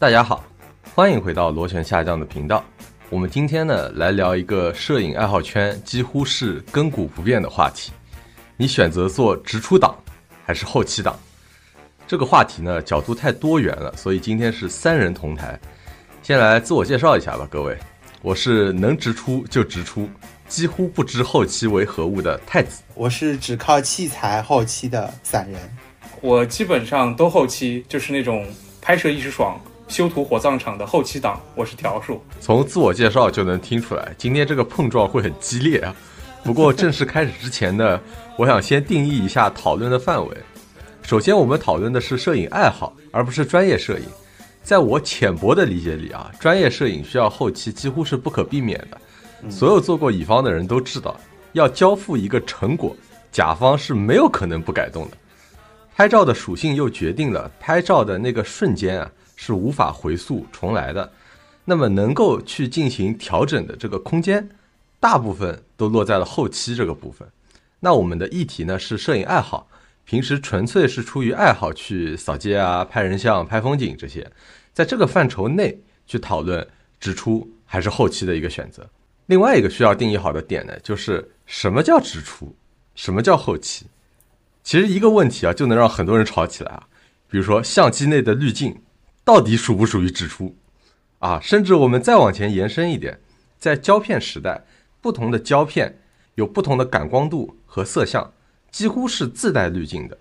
[0.00, 0.44] 大家好，
[0.94, 2.64] 欢迎回到螺旋下降的频道。
[3.10, 7.90] 我们今天呢来聊一个摄影爱好圈几乎是亘古不变的话题：
[8.56, 9.96] 你选择做直出党
[10.46, 11.18] 还是后期党？
[12.06, 15.58] 这个话题呢角度太多元了，所以今天是三人同台。
[16.22, 17.76] 先来自我介绍一下吧，各位，
[18.22, 20.08] 我是能直出就直出，
[20.46, 22.84] 几乎不知后期为何物的太子。
[22.94, 25.60] 我是只靠器材后期的散人。
[26.20, 28.46] 我基本上都后期，就是那种
[28.80, 31.40] 拍摄一时爽、修图火葬场的后期党。
[31.54, 35.94] 我是条数，从自我介绍就能听出来，今天这个碰撞会很激烈啊。
[36.44, 37.98] 不过正式开始之前呢，
[38.36, 40.36] 我想先定义一下讨论的范围。
[41.02, 44.04] 首先，我们讨论的是摄影爱好，而不是专业摄影。
[44.62, 49.50] 在我浅薄的理解里啊，专业摄影需要后期几乎是不可避免的。
[49.50, 51.18] 所有做过乙方的人都知道，
[51.52, 52.94] 要交付一个成果，
[53.32, 55.16] 甲方是没有可能不改动的。
[55.96, 61.12] 拍照的属性又决定了拍照的那个瞬间啊是无法回溯重来的，
[61.64, 64.48] 那么能够去进行调整的这个空间，
[64.98, 67.26] 大部分都落在了后期这个部分。
[67.78, 69.68] 那我们的议题呢是摄影爱好，
[70.04, 74.28] 平时纯粹是出于爱好去扫街啊、拍人像、拍风景这些，
[74.72, 76.66] 在这个范畴内去讨论
[76.98, 78.84] 直出还是后期的一个选择。
[79.26, 82.52] 另外一个需要定义好的点呢，就是什么叫直出，
[82.96, 83.86] 什么叫后期。
[84.64, 86.88] 其实一个问题啊，就能让很多人吵起来啊。
[87.30, 88.74] 比如说相机内的滤镜
[89.28, 90.56] 到底属不属于直出
[91.18, 91.38] 啊？
[91.38, 93.20] 甚至我们再往前延伸一点，
[93.58, 94.64] 在胶片时代，
[95.02, 95.98] 不同的胶片
[96.36, 98.32] 有不同的感光度和色相，
[98.70, 100.16] 几乎是自带滤镜的，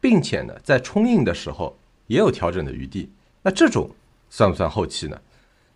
[0.00, 3.12] 并且呢，在冲印的时候也有调整的余地。
[3.42, 3.88] 那这种
[4.28, 5.16] 算不算后期呢？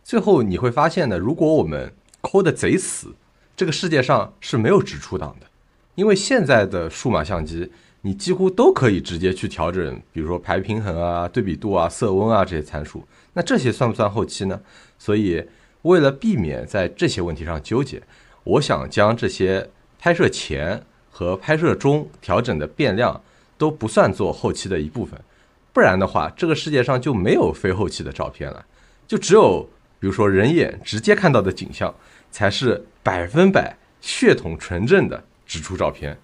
[0.02, 3.14] 最后你会发现呢，如果我们抠的贼死，
[3.56, 5.46] 这个世界上是没有直出档的，
[5.94, 7.70] 因为现在的数码相机。
[8.06, 13.02] 你几乎都可以直接去调整，比如说排平衡啊、对比度啊、色温啊这些参数。
[13.32, 14.60] 那这些算不算后期呢？
[14.98, 15.42] 所以
[15.80, 18.02] 为了避免在这些问题上纠结，
[18.44, 19.66] 我想将这些
[19.98, 23.18] 拍摄前和拍摄中调整的变量
[23.56, 25.18] 都不算作后期的一部分。
[25.72, 28.62] 不然的话，这个世界上就没有非后期的照片了，
[29.08, 29.66] 就只有
[29.98, 31.92] 比如说人眼直接看到的景象
[32.30, 36.14] 才是百分百血统纯正的直出照片。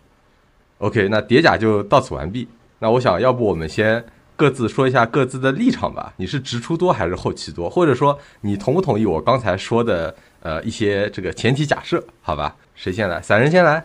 [0.81, 2.49] OK，那叠甲就到此完毕。
[2.79, 4.03] 那我想要不我们先
[4.35, 6.15] 各自说一下各自的立场吧。
[6.17, 7.69] 你是直出多还是后期多？
[7.69, 12.03] 或者说你同不同意我刚才说的呃一些这个前提假设？
[12.23, 13.21] 好吧，谁先来？
[13.21, 13.85] 散人先来。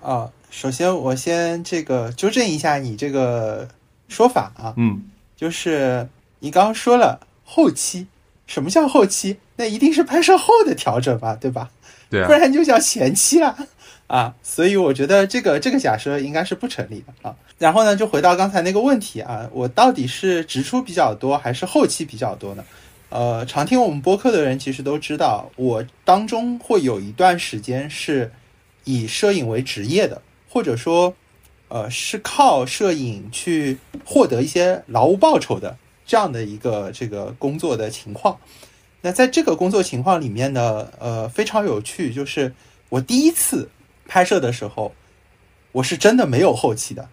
[0.00, 3.66] 啊，首先我先这个纠正一下你这个
[4.06, 4.72] 说法啊。
[4.76, 5.02] 嗯，
[5.36, 6.08] 就是
[6.38, 8.06] 你刚刚说了后期，
[8.46, 9.38] 什么叫后期？
[9.56, 11.68] 那一定是拍摄后的调整吧，对吧？
[12.08, 13.48] 对啊，不然就叫前期了。
[13.48, 13.66] 啊，
[14.10, 17.36] 啊所以我觉得这个这个假设应该是不成立的啊。
[17.58, 22.64] 然后呢，就回到刚才那个问题啊，我到底是直出比较多还是后期比较多呢？
[23.10, 28.32] 呃，常听我们播客的人其实都知道，我当中会有一段时间是
[28.82, 31.14] 以摄影为职业的，或者说，
[31.68, 38.38] 呃，是靠摄影去获得一些劳务报酬的这样的一个这个工作的情况。
[39.02, 42.52] 那在这个工作情况里面呢，呃，非常有趣，就是
[42.88, 43.68] 我第一次。
[44.10, 44.92] 拍摄的时候，
[45.70, 47.08] 我是真的没有后期的，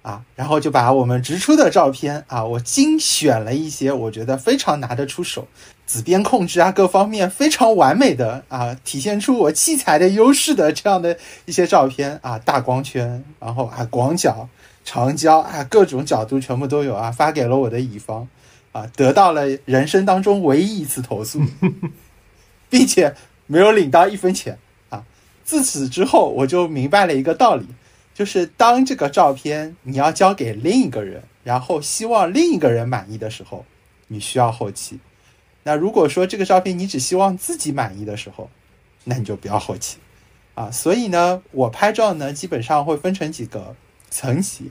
[0.00, 5.46] 啊，然后就把我们直出的照片啊，我精选了一些我觉得非常拿得出手，
[5.84, 14.48] 紫边控制啊各方面非常完美的啊，体现出我器材的优势的这样的一些照片啊，大光圈，然后啊广角、
[14.86, 18.26] 长焦啊各种角度全部都有啊，发给了我的乙方
[18.72, 21.42] 啊，得到了人生当中唯一一次投诉，
[22.70, 23.14] 并且
[23.46, 24.58] 没有领到一分钱。
[25.48, 27.64] 自此之后，我就明白了一个道理，
[28.12, 33.64] 就是当这个照片你要交给另一个人，然后希望另一个人满意的时候，
[34.08, 35.00] 你需要后期。
[35.62, 38.50] 那如果说这个照片你只希望自己满意的时候，
[39.04, 39.96] 那你就不要后期
[40.54, 40.70] 啊。
[40.70, 43.74] 所以呢，我拍照呢基本上会分成几个
[44.10, 44.70] 层级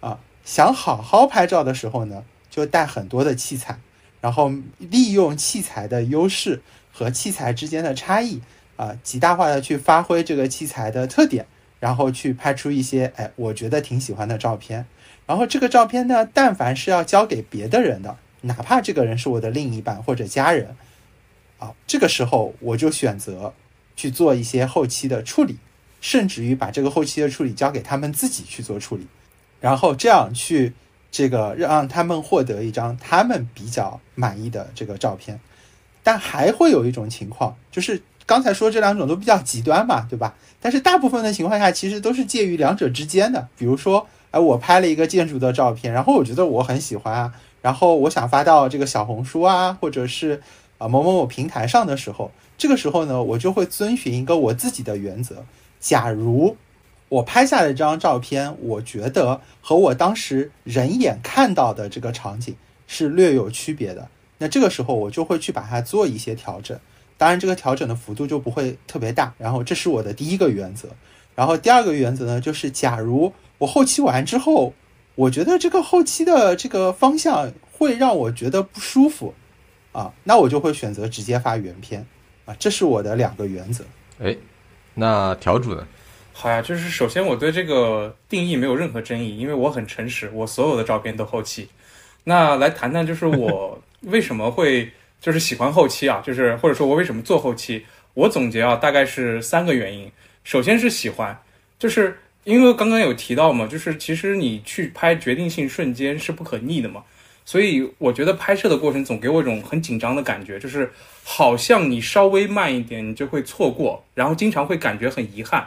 [0.00, 0.18] 啊。
[0.44, 3.78] 想好好拍照的时候呢，就带很多的器材，
[4.20, 6.60] 然后利用器材的优势
[6.92, 8.40] 和器材之间的差异。
[8.76, 11.46] 啊，极大化的去发挥这个器材的特点，
[11.80, 14.86] 然后去拍出一些哎，我觉得挺喜欢的照片。
[15.26, 20.76] 然后这个照片呢，但凡是要交给别的人的，哪怕这个人是我的另一半或者家人，
[21.58, 23.52] 啊，这个时候我就选择
[23.96, 25.56] 去做一些后期的处理，
[26.00, 29.06] 甚至于把这个后期的处理交给他们自己去做处理，
[29.60, 30.74] 然后这样去
[31.10, 35.40] 这个让他们获得一张他们比较满意的这个照片。
[36.02, 38.02] 但还会有一种情况，就是。
[38.26, 40.34] 刚才说这两种都比较极端嘛，对吧？
[40.60, 43.46] 但是大部分的情况下，其实都是介于两者之间的。
[43.56, 47.32] 比如说，哎，我拍了一个建筑的照片，然后我觉得我很喜欢啊，
[47.62, 50.42] 然后我想发到这个小红书啊，或者是
[50.78, 55.44] 啊某某某平台上的时候，这个时候呢，我就会遵循一个我自己的原则。
[55.78, 56.56] 假如
[57.08, 62.56] 我拍下的这张照片，我觉得和我当时人眼看到的这个场景
[62.88, 64.08] 是略有区别的，
[64.38, 66.76] 那这个时候我就会去把它做一些调整。
[67.18, 69.32] 当然，这个调整的幅度就不会特别大。
[69.38, 70.88] 然后，这是我的第一个原则。
[71.34, 74.74] 然后，第二个原则呢，就是假如我后期完之后，
[75.14, 79.34] 我觉得这个后期的这个方向会让我觉得不舒服
[79.92, 82.06] 啊，那我就会选择直接发原片
[82.44, 82.54] 啊。
[82.58, 83.84] 这是我的两个原则。
[84.18, 84.36] 哎，
[84.94, 85.86] 那调主呢？
[86.34, 91.68] 好呀，就是首先我对这个定义没有任何争议，因为我很诚实，我所有的照片都后期。
[92.24, 94.92] 那来谈谈，就是我 为什么会。
[95.20, 97.84] 就是喜欢后期啊，就是或者说我为什么做后期，
[98.14, 100.10] 我总结啊，大概是三个原因。
[100.44, 101.36] 首先是喜欢，
[101.78, 107.02] 就是因为刚刚有提到嘛，就是其实你去拍决定性瞬间是不可逆的嘛，
[107.44, 110.88] 所以我觉得拍摄的过程总给我一种很紧张的感觉，就是
[111.24, 115.66] 好像你稍微慢一点，你就会错过，然后经常会感觉很遗憾。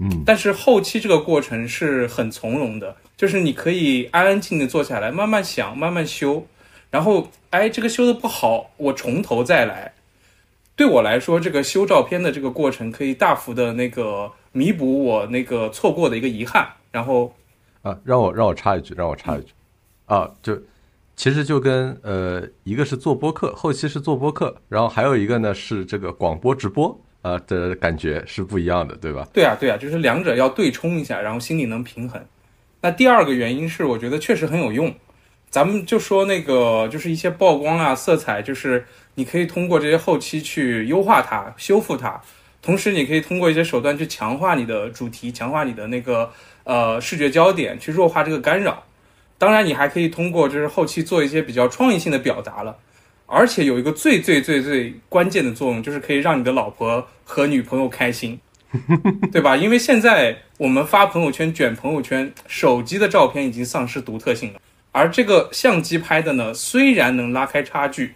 [0.00, 6.46] 嗯，但是后期这个过程是很从容的，就是你可以安安静静的坐下来，慢慢想，慢慢修。
[6.90, 9.92] 然后，哎，这个修的不好，我从头再来。
[10.74, 16.66] 对我来说，这个修照片的这个过程可以大幅的那个弥补我那个错过的一个遗憾。
[16.90, 17.34] 然后，
[17.82, 19.52] 啊，让我让我插一句，让我插一句，
[20.06, 20.56] 啊，就
[21.16, 29.28] 其实就跟呃，一个是做播客，后期是做播客，然后还有一个呢是这个广播直播，呃的感觉是不一样的，对吧？
[29.32, 32.24] 对啊，对啊，就是两者要对冲一下，然后心里能平衡。
[32.80, 34.94] 那第二个原因是，我觉得确实很有用。
[35.50, 38.84] 咱们就说那个，就是一些曝光啊、色彩，就是
[39.14, 42.20] 你可以通过这些后期去优化它、修复它，
[42.60, 46.30] 同时你可以通过一些手段去强化你的主题、强化你的那个
[46.64, 48.84] 呃视觉焦点，去弱化这个干扰。
[49.38, 52.76] 当然，你还可以通过就是后期做一些比较创意性的表达了。
[53.30, 58.40] 而且有一个最最最最关键的作用，就是可以让你的老婆和女朋友开心，
[59.30, 59.54] 对吧？
[59.54, 64.60] 因为现在我们发朋友圈、卷朋友圈，手机的照片已经丧失独特性了。
[64.90, 68.14] 而这个相机拍的呢，虽然能拉开差距，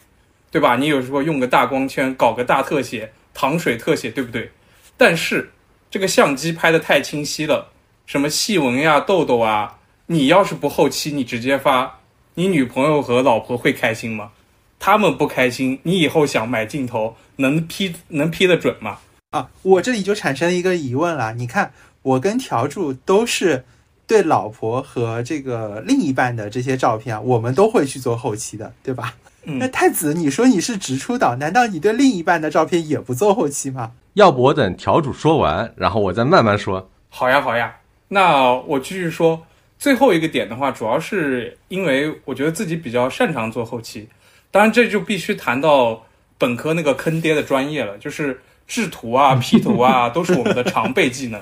[0.50, 0.76] 对吧？
[0.76, 4.50] 你有时候用个大光圈，搞个大特写、糖水特写，对不对？
[4.96, 5.52] 但是
[5.90, 7.68] 这个相机拍的太清晰了，
[8.06, 12.00] 什么细纹呀、痘痘啊，你要是不后期，你直接发，
[12.34, 14.32] 你女朋友和老婆会开心吗？
[14.78, 18.98] 他们不开心，你以后想买镜头，能 P 能 P 得准吗？
[19.30, 21.34] 啊，我这里就产生一个疑问了。
[21.34, 21.72] 你看，
[22.02, 23.64] 我跟条柱都是。
[24.12, 29.14] 对老婆和这个另一半的这些照片啊，我们都会去做后期的，对吧？
[29.42, 33.92] 那太子，你说你是直出党，难道你对另一半的照片也不做后期吗？
[34.12, 36.90] 要不我等条主说完，然后我再慢慢说。
[37.08, 37.74] 好呀，好呀。
[38.08, 39.46] 那我继续说
[39.78, 44.06] 最后一个点的话，主要是因为我觉得自己比较擅长做后期，
[44.50, 46.04] 当然这就必须谈到
[46.36, 51.40] 本科那个坑爹的专业了，就是制图啊、P 图啊，都是我们的常备技能。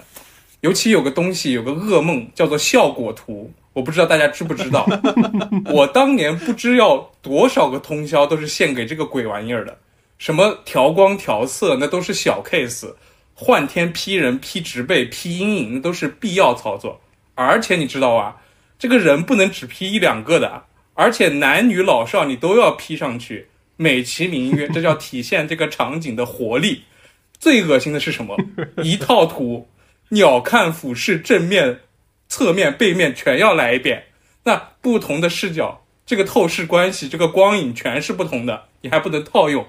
[0.61, 4.87] 尤其有个东西，有个噩梦叫做效果图，我不知道大家知不知道。
[5.73, 9.79] 我当年不知要多少个通宵都是献给这个鬼玩意儿的。
[10.19, 12.95] 什么调光调色，那都是小 case；
[13.35, 17.01] 换天 P 人、P 植被、P 阴影，那都是必要操作。
[17.35, 18.37] 而且你知道啊，
[18.79, 26.83] 这个人不能只 P 一两个的，而且男女老少你都要 P 上去，美其名曰这叫体现这个场景的活力。
[27.39, 28.37] 最恶心的是什么？
[28.85, 29.67] 一套图。
[30.11, 31.81] 鸟瞰、俯视、正面、
[32.29, 34.05] 侧面、背面全要来一遍。
[34.45, 39.67] 那不同的视角，这个透视关系，这个光影全是不同的，你还不能套用。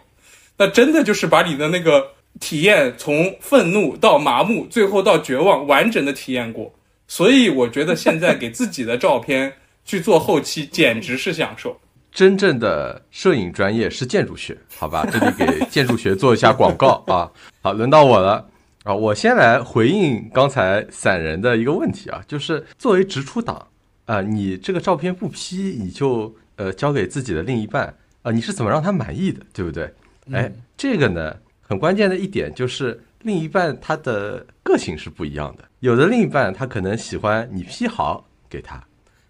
[0.58, 2.08] 那真的就是把你的那个
[2.40, 6.74] 体验从愤怒到麻木，最后到绝望，完整的体验过。
[7.08, 9.52] 所以我觉得现在给自己的照片
[9.84, 11.80] 去做后期，简直是享受。
[12.12, 15.06] 真正的摄影专业是建筑学，好吧？
[15.12, 17.30] 这里给建筑学做一下广告啊。
[17.62, 18.46] 好，轮到我了。
[18.84, 23.68] 啊，我先来回应刚才散人的一个问题啊，就是作为直出党
[24.06, 29.94] 啊，你这个照片不 P，你就呃交给自己的另一半啊，你是怎么让他满意的，对不对？
[30.32, 38.84] 哎，这个呢很关键的一点就是另一半他的个性是不一样的，有的另一半他可能喜欢你 P 好给他，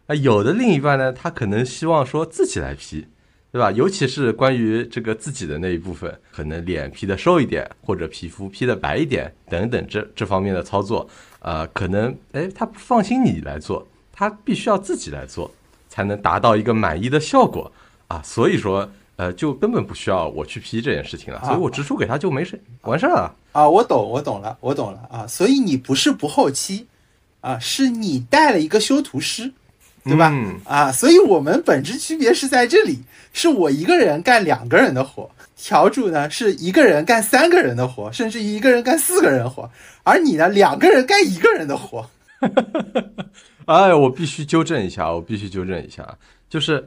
[0.07, 3.07] 啊，有的另一半呢他可能希望说自己来 P。
[3.51, 3.69] 对吧？
[3.71, 11.05] 尤其是关于这个自己的那一部分，可能脸 P 的瘦一点，或者皮肤 P 的白一点，等等这这方面的操作，
[11.39, 15.51] 呃，可能哎，他不放心你来做，他必须要自己来做，
[15.89, 17.69] 才能达到一个满意的效果
[18.07, 18.21] 啊。
[18.23, 23.69] 所以说，呃，就根本不需要我去 P 这件事情了，所以我直出给他就没事，完事儿了啊。
[23.69, 25.27] 我懂，我懂了，我懂了啊。
[25.27, 26.87] 所以你不是不后期
[27.41, 29.51] 啊，是你带了一个修图师。
[30.03, 30.29] 对吧？
[30.31, 32.99] 嗯啊，所以我们本质区别是在这里，
[33.33, 39.69] 是我一个人干两个人的活，条主呢是一个人干三个人的活，甚至于一个人干四个人活，
[40.03, 42.09] 而你呢两个人干一个人的活。
[43.65, 46.17] 哎，我必须纠正一下，我必须纠正一下，
[46.49, 46.83] 就是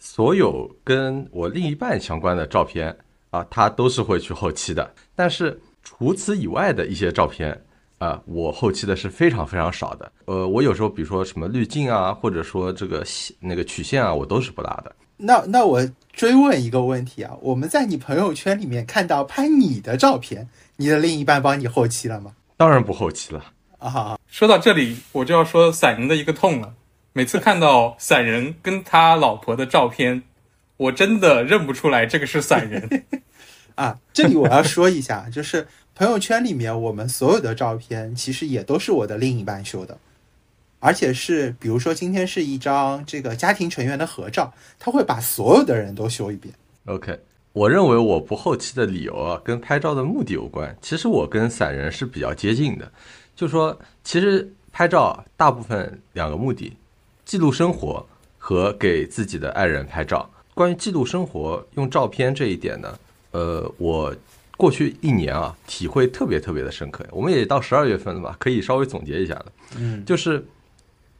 [0.00, 2.94] 所有跟我另一半相关的照片
[3.30, 4.92] 啊，他都是会去后期的。
[5.14, 7.56] 但是除此以外的一些照片
[7.98, 10.10] 啊，我后期的是非常非常少的。
[10.24, 13.04] 呃，我有时候比如说什么滤镜啊，或者说这个
[13.40, 14.94] 那个曲线啊，我都是不拉的。
[15.16, 22.32] 那那我追问一个问题啊，我们在你朋友圈里面看到拍你的照片，你的另一半帮你后期了吗？
[22.56, 23.44] 当然不后期了。
[23.78, 26.74] 啊，说到这里，我就要说散人的一个痛了。
[27.12, 30.22] 每次看到散人跟他老婆的照片，
[30.76, 33.04] 我真的认不出来这个是散人。
[33.74, 35.66] 啊，这里我要说一下，就是
[35.98, 39.98] 朋友圈里面我们所有的照片，其实也都是我的另一半修的，
[40.78, 46.54] 而且是比如说今天是一张这个家庭成员的合照，他会把所有的人都修一遍。
[46.84, 47.18] OK，
[47.52, 50.72] 我认为我不后期的理由啊，跟拍照的目的有关。
[50.80, 52.88] 其实我跟散人是比较接近的，
[53.34, 56.76] 就说其实拍照大部分两个目的，
[57.24, 58.06] 记录生活
[58.38, 60.30] 和给自己的爱人拍照。
[60.54, 62.96] 关于记录生活用照片这一点呢，
[63.32, 64.14] 呃，我
[64.58, 67.06] 过去一年啊体会特别特别的深刻。
[67.10, 69.46] 我们也到十二月份了吧，可以稍微总结一下了。
[69.78, 70.44] 嗯，就是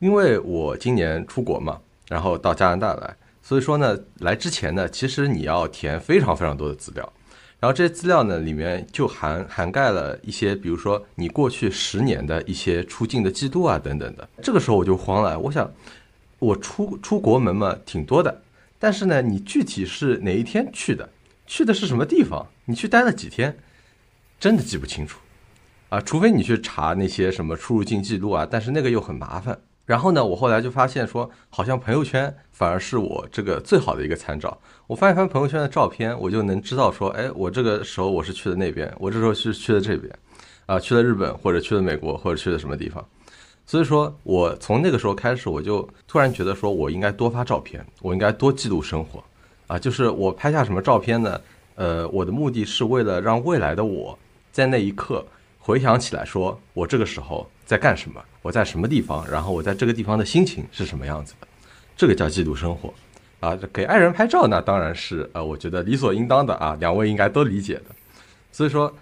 [0.00, 1.78] 因为我今年出国嘛，
[2.08, 7.12] 然后到加拿大来，所以说呢，来之前呢，其实你要填非常非常多的资料，
[7.60, 14.28] 然后这些资料呢，里面就涵涵盖了一些，比如说你过去十年的一些出境的记录啊等等的。
[14.42, 15.72] 这个时候我就慌了，我想
[16.40, 18.42] 我出出国门嘛挺多的，
[18.80, 21.08] 但是呢，你具体是哪一天去的，
[21.46, 23.56] 去的是什么地方，你去待了几天，
[24.38, 25.18] 真的记不清楚。
[25.88, 29.58] 啊，除非你去查那些什么出入境记录啊，但是那个又很麻烦。
[29.86, 34.60] 然后呢，我后来就发现说，好像朋友圈反而是我这个最好的一个参照。
[34.86, 40.14] 我翻一翻朋友圈的照片，我就能知道说，哎，我这个时候我是去的那边，我这时候是去的这边，
[40.66, 43.02] 啊，去了日本或者去了美国或者去了什么地方。
[43.64, 49.24] 所以说我从那个时候开始，我就突然觉得说我应该多发照片，我应该多记录生活，
[49.68, 51.40] 啊，就是我拍下什么照片呢？
[51.78, 54.18] 呃，我的目的是为了让未来的我
[54.50, 55.24] 在那一刻。
[55.60, 61.46] 回想起来，说我这个时候在干什么，我在什么地方，然后我在这个地方的心情是什么样子的，
[61.94, 62.92] 这个叫记录生活
[63.38, 63.56] 啊。
[63.70, 67.84] 给爱人拍照那当然是呃，我觉得理所应当的啊，两位应该都理解的。
[68.50, 68.92] 所以说，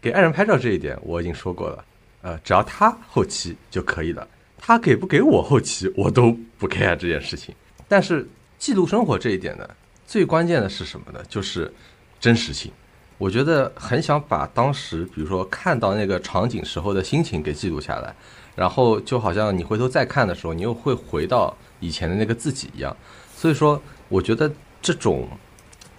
[0.00, 1.84] 给爱人拍照这一点我已经说过了，
[2.22, 4.26] 呃，只要他后期就可以了，
[4.56, 7.52] 他给不给我后期我都不 care 这件事情。
[7.88, 8.26] 但是
[8.58, 9.68] 记录生活这一点呢，
[10.06, 11.20] 最关键的是什么呢？
[11.28, 11.72] 就是
[12.20, 12.70] 真实性。
[13.18, 18.14] 我觉得很想把当时，比如说看到那个场景时候的心情给记录下来，
[18.54, 22.96] 然后就好像你回头再看的时候，你又会回到以前的那个自己一样。
[23.34, 24.50] 所以说，我觉得
[24.80, 25.28] 这种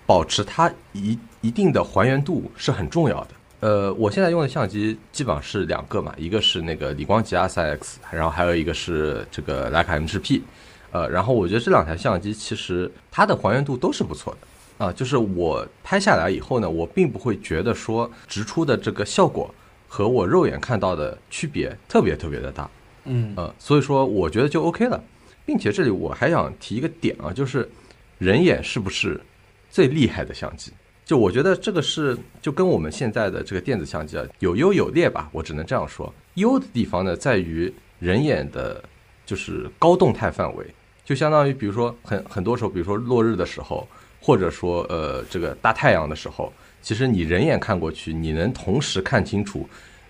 [0.05, 3.29] 保持它一一定的还原度是很重要的。
[3.59, 10.41] 呃，我现在用的相机基本上是两个嘛，一个是那个理光吉 R 三 X，然后还有一个是这个徕卡 M7P。
[10.91, 14.47] 呃，然后我觉得这两台相机其实它的还原度都是不错的。
[14.81, 19.53] 啊，就是我拍下来以后呢，我并不会觉得说直出的这个效果
[19.88, 22.67] 和我肉眼看到的区别特别特别的大，
[23.03, 25.00] 嗯呃，所以说我觉得就 OK 了，
[25.45, 27.69] 并且这里我还想提一个点啊，就是
[28.17, 29.21] 人眼是不是
[29.69, 30.71] 最厉害的相机？
[31.05, 36.11] 就我觉得这个是就跟我们现在的这个电子相机啊有优有劣吧，我只能这样说。
[36.35, 38.83] 优的地方呢在于人眼的，
[39.27, 40.65] 就是高动态范围，
[41.05, 43.88] 就相当于比如说很很多时候，比如说落日的时候。
[44.21, 49.67] 或者说，呃，这个大太阳的时候，其实你人眼看过去，你能同时看清楚，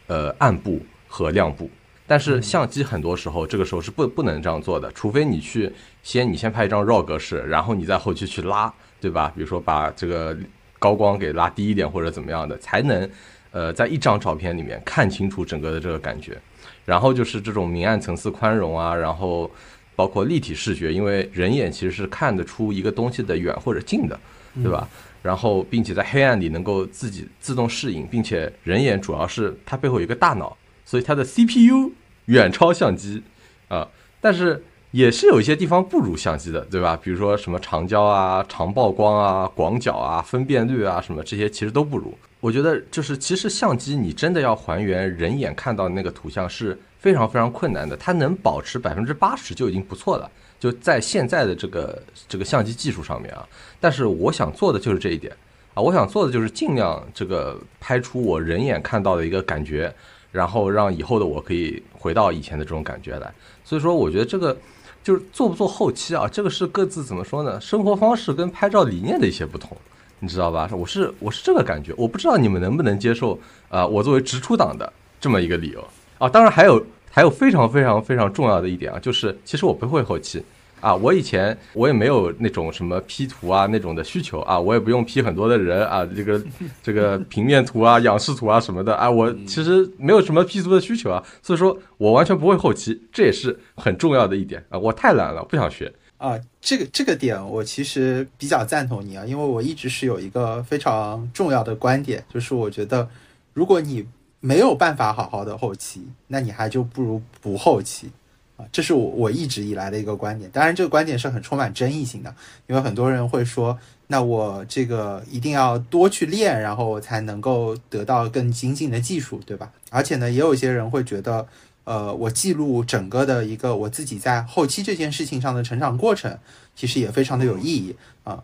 [0.07, 1.69] 呃，暗部和亮部。
[2.05, 5.71] 但是相机很多时候，这个时候是不不能这样做的，除非你去
[6.03, 9.31] 先你先拍一张 RAW 格式，然后你在后期去拉，对吧？
[9.33, 10.37] 比如说把这个
[10.77, 13.09] 高光给拉低一点或者怎么样的，才能，
[13.51, 16.37] 呃，在一张照片里面看清楚整个的这个感觉。
[16.83, 19.49] 然后就是这种明暗层次宽容啊，然后。
[19.95, 24.19] 包括立体视觉，因为人眼其实是看得出一个东西的远或者近的，
[24.55, 24.87] 对吧？
[25.21, 31.91] 然后，并且在黑暗里能够自己自动适应，并且人眼主要是它背后有一个大脑，所以它的 CPU
[32.25, 33.21] 远超相机
[33.67, 33.87] 啊。
[34.19, 36.99] 但是也是有一些地方不如相机的，对吧？
[37.03, 42.17] 比如说什么长焦啊、长曝光啊、广角啊、分辨率啊什么这些，其实都不如。
[42.41, 46.77] 我觉得就是，其实相机你真的要还原人眼看到的那个图像是。
[47.01, 50.29] 非常非常困难的，它能保持百分之八十就已经不错了，
[50.59, 53.43] 就在现在的这个这个相机技术上面啊。
[53.79, 55.35] 但是我想做的就是这一点
[55.73, 59.91] 啊，我想做的就是尽量这个拍出我人眼看到的一个感觉，
[60.31, 63.33] 然后让以后的我可以回到以前的这种感觉来。
[63.65, 64.55] 所以说，我觉得这个
[65.03, 67.59] 就是做不做后期啊，这个是各自怎么说呢？
[67.59, 69.75] 生活方式跟拍照理念的一些不同，
[70.21, 70.69] 你知道吧？
[70.71, 73.37] 我是我是这个感觉，我不知道你们能不能接受
[73.67, 75.85] 啊、我作为直出党的这么一个理由
[76.17, 76.29] 啊。
[76.29, 80.41] 当然还有还有非常非常非常重要的一点啊，就是其实我不会后期。
[80.79, 86.41] 啊，我以前我也没有那种什么 P 图啊那种的需求啊，我也不用 P 很多的人啊，这个
[86.81, 95.93] 这个平面图啊、仰视图啊什么的啊，我其实没有什么 P 图的需求啊，所以说我完全不会后期，这也是很重要的一点啊，我太懒了，不想学。
[96.21, 103.09] 啊，这个这个点我其实比较赞同你啊，因为我一直是有一个非常重要的观点，就是我觉得
[103.55, 104.05] 如果你
[104.39, 108.11] 没有办法好好的后期，那你还就不如不后期
[108.55, 110.47] 啊，这是我我一直以来的一个观点。
[110.51, 112.35] 当然，这个观点是很充满争议性的，
[112.67, 113.75] 因为很多人会说，
[114.05, 119.71] 那我这个一定要多去练，然后我才能够得到更精进的技术，对吧？
[119.89, 121.47] 而且呢，也有一些人会觉得。
[121.83, 126.37] 呃，我记录整个的一个我自己在后期这件事情上的成长过程，
[126.75, 128.43] 其实也非常的有意义啊。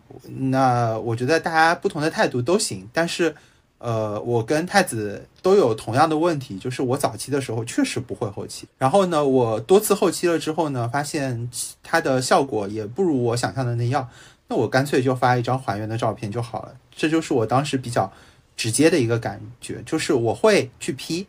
[0.50, 3.32] 那我觉得大家不同的态度都行，但是，
[3.78, 11.48] 呃，我跟太子都有同样的问题，就是我早期的时候确实不会后期，然后呢，我多次后期了之后呢，发现
[11.82, 14.08] 它的效果也不如我想象的那样，
[14.48, 16.74] 那我干脆就发一张还原的照片就好了。
[16.94, 18.12] 这就是我当时比较
[18.56, 21.28] 直接的一个感觉，就是我会去 P。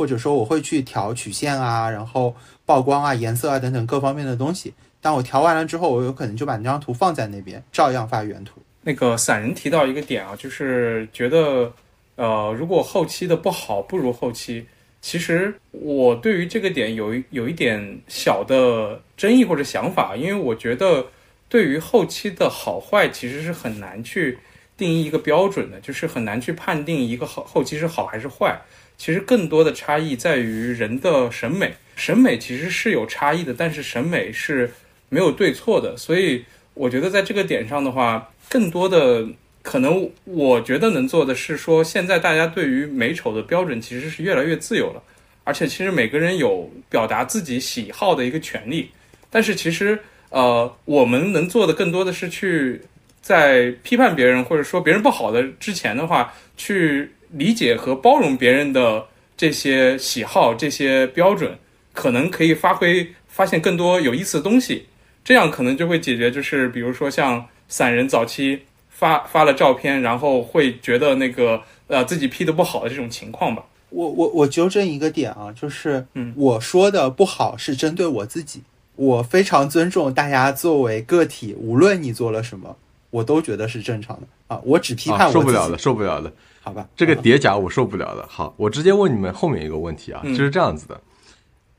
[0.00, 4.72] 或者说我会去调曲线啊，然后曝光啊、颜色啊等等各方面的东西。
[4.98, 8.62] 但我调完了之后，我有可能就把那张图放在那边，照样发原图。
[8.82, 11.70] 那个散人提到一个点啊，就是觉得，
[12.16, 14.64] 呃，如果后期的不好，不如后期。
[15.02, 21.08] 其实我对于这个点有有一点小的争议或者想法，因为我觉得
[21.46, 24.38] 对于后期的好坏，其实是很难去
[24.78, 28.58] 定义一个标准的，就是很难去判定一个后后期是好还是坏。
[29.00, 34.70] 其实更多的差异在于人的审美，审美其实是有差异的，但是审美是
[35.08, 35.96] 没有对错的。
[35.96, 39.26] 所以我觉得在这个点上的话，更多的
[39.62, 45.02] 可能，我觉得能做的是说，现在大家对于美丑的标准其实是越来越自由了，
[45.44, 48.90] 而且其实每个人有表达自己喜好的一个权利。
[49.30, 49.98] 但是其实，
[50.28, 52.78] 呃，我们能做的更多的是去
[53.22, 57.10] 在批判别人或者说别人不好的之前的话，去。
[57.32, 61.58] 理解和包容别人的这些喜好、这些标准，
[61.92, 64.86] 可能可以发挥发现更多有意思的东西，
[65.24, 73.64] 这样可能就会解决，就是比如说像散人早期发发了照片，然后会觉得那个呃自己 P 的不好的这种情况吧。
[73.90, 78.62] 我我我纠正一个点啊，就是嗯我说的不好是针对我自己，
[78.94, 82.76] 我非常尊重大家作为个体，无论你做了什么，
[83.10, 84.60] 我都觉得是正常的啊。
[84.64, 86.32] 我只批判我自己，受不了了，受不了了。
[86.62, 88.26] 好吧，这个叠甲我受不了了。
[88.28, 91.00] 好，我直接问你们后面一个问题啊，就是这样子的，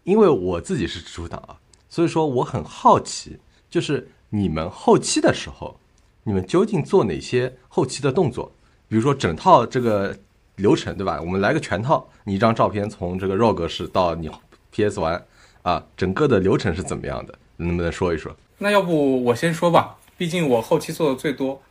[0.03, 1.55] 因为我自己是直属党啊，
[1.87, 3.37] 所以说我很好奇，
[3.69, 5.79] 就是你们后期的时候，
[6.23, 8.51] 你们究竟做哪些后期的动作？
[8.87, 10.17] 比如说整套这个
[10.55, 11.21] 流程，对吧？
[11.21, 14.29] 我们来个全套，你一张照片从这个 RAW 格式到你
[14.71, 15.23] PS 完
[15.61, 17.37] 啊，整个的流程是怎么样的？
[17.57, 18.35] 能不能说一说？
[18.57, 21.61] 那要不我先说吧，毕竟我后期做的最多。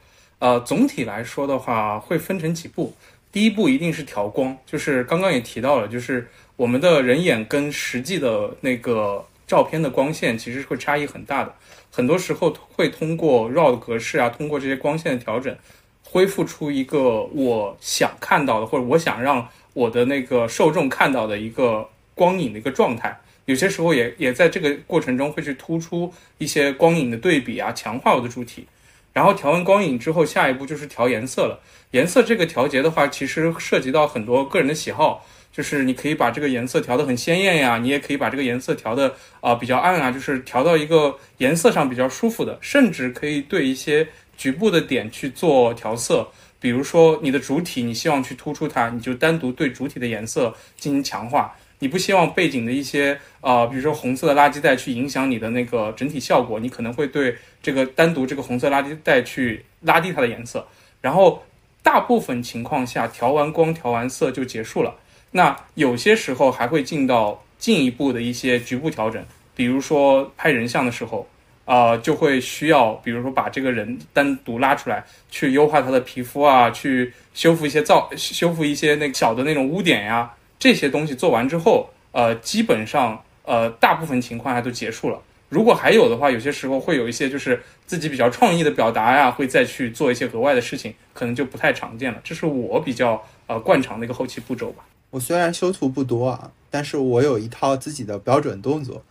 [0.40, 2.94] 呃，总体来说的话，会分成几步。
[3.30, 11.54] 第一步一定是调光，就是刚刚也提到了，就是我们的人眼跟实际的那个照片的光线其实是会差异很大的。
[11.92, 15.54] 很多时候会通过 RAW 的格式啊，通过这些光线的调整，
[16.02, 23.20] 恢复出一个我想看到的，或者我想让我的那个受众看到的一个光影的一个状态。
[23.44, 28.66] 有些时候也也在这个过程中会去突出一些光影的对比啊，强化我的主体。
[29.12, 31.60] 然后调完光影之后，下一步就是调颜色了。
[31.90, 46.28] 颜色这个调节的话，其实涉及到很多个人的喜好，就是你可以把这个颜色调得很鲜艳呀，你也可以把这个颜色调的啊比较暗啊，就是调到一个颜色上比较舒服的，甚至可以对一些局部的点去做调色。
[46.60, 51.56] 比如说你的主体，你希望去突出它，你就单独对主体的颜色进行强化。
[51.80, 60.66] 你不希望背景的一些呃，比如说红色的垃圾袋去影响你的那个整体效果，你可能会对这个单独这个红色垃圾袋去拉低它的颜色。
[61.00, 61.42] 然后
[61.82, 64.94] 大部分情况下调完光、调完色就结束了。
[65.32, 71.26] 那有些时候还会进到进一步的一些局部调整，比如说拍人像的时候，
[71.64, 80.30] 呃，就会需要比如说把这个人单独拉出来，去优化他的皮肤啊，去修复一些造修复一些那小的那种污点呀。
[80.60, 85.20] 这些东西做完之后，呃，基本上呃，大部分情况下都结束了。
[85.48, 92.20] 如果还有的话，有些时候会有一些就是自己比较创意的表达呀，会再去做一些额外的事情，可能就不太常见了。
[92.22, 94.84] 这是我比较呃惯常的一个后期步骤吧。
[95.10, 99.02] 我虽然修图不多啊，但是我有一套自己的标准动作，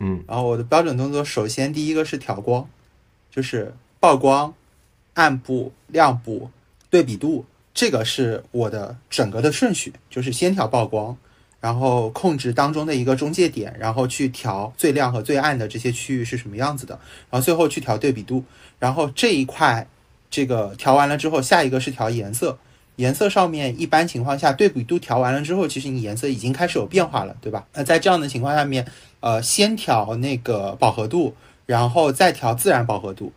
[0.00, 2.68] 嗯然后我的标准动作，首先第一个是调光，
[3.30, 4.52] 就是曝光、
[5.12, 6.50] 暗部、亮部、
[6.90, 11.16] 对比度，这个是我的整个的顺序，就是先调曝光，
[11.60, 16.98] 然后控制当中的一个中介点，然后去调最亮和最暗的这些区域是什么样子的，
[17.30, 18.44] 然后最后去调对比度，
[18.78, 19.86] 然后这一块
[20.30, 22.56] 这个调完了之后，下一个是调颜色。
[22.96, 27.66] 颜色上面一般情况下对比度调完了之后，其实你颜色已经开始有变化了，对吧？
[27.74, 28.86] 那在这样的情况下面，
[29.18, 31.34] 呃，先调那个饱和度，
[31.66, 33.32] 然后再调自然饱和度，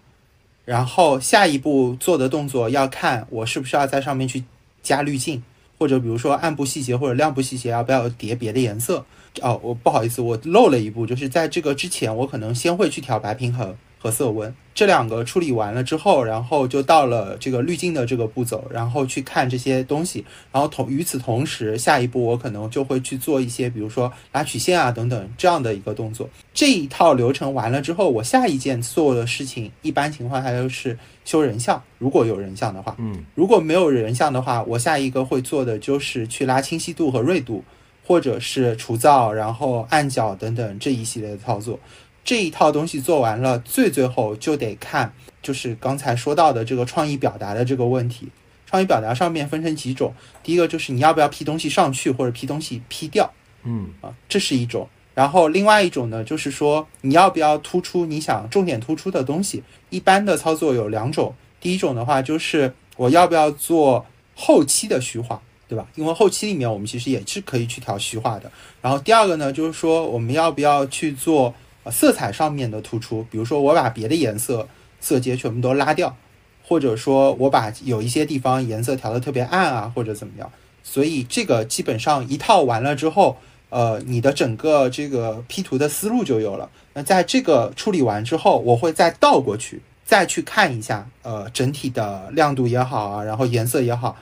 [0.67, 4.43] 然后下一步做的动作要看我是不是要在上面去
[4.83, 5.41] 加滤镜，
[5.77, 9.05] 或者比如说暗部细节或者亮部细节要不要叠别的颜色。
[9.41, 26.29] 哦，我不好意思，我漏了一步，就是在这个之前，我可能先会去调白平衡和色温这两个处理完了之后，然后就到了这个滤镜的这个步骤，然后去看这些东西，然后同与此同时，下一步我可能就会去做一些，比如说拉曲线啊等等这样的一个动作。
[26.53, 37.63] 这一套流程完了之后，我下一件做的事情，一般情况下就是修人像，如果有人像的话，嗯如果没有人像的话，我下一个会做的就是去拉清晰度和锐度，
[38.05, 41.79] 或者是除噪，然后暗角等等这一系列的操作。
[42.27, 48.27] 这一套东西做完了，最最后就得看，就是刚才说到的这个创意表达的这个问题。
[48.65, 50.13] 创意表达上面分成几种，
[50.43, 53.31] 第一个就是你要不要 P 东西上去，或者 P 东西 P 掉
[53.63, 54.89] 嗯啊，这是一种。
[55.13, 59.63] 然后另外一种呢，就是说你要不要突出你想重点突出的东西。
[59.89, 65.87] 一般的操作有两种，第一种的话就是我要不要做后期的虚化，对吧？
[65.95, 68.51] 因为后期里面我们其实也是可以去调虚化的。
[68.81, 71.55] 然后第二个呢，就是说我们要不要去做
[71.87, 74.67] 呃色彩上面的突出，比如说我把别的颜色
[74.99, 76.15] 色阶全部都拉掉，
[76.61, 80.51] 或者说我把有一些地方颜色调的特别暗啊，或者怎么样。
[80.83, 83.37] 所以这个基本上一套完了之后，
[83.69, 86.69] 呃，你的整个这个 P 图的思路就有了。
[86.93, 94.17] 那在这个处理完之后，我会再倒过去，再去看一下，呃，整体的亮度也好啊，然后颜色也好，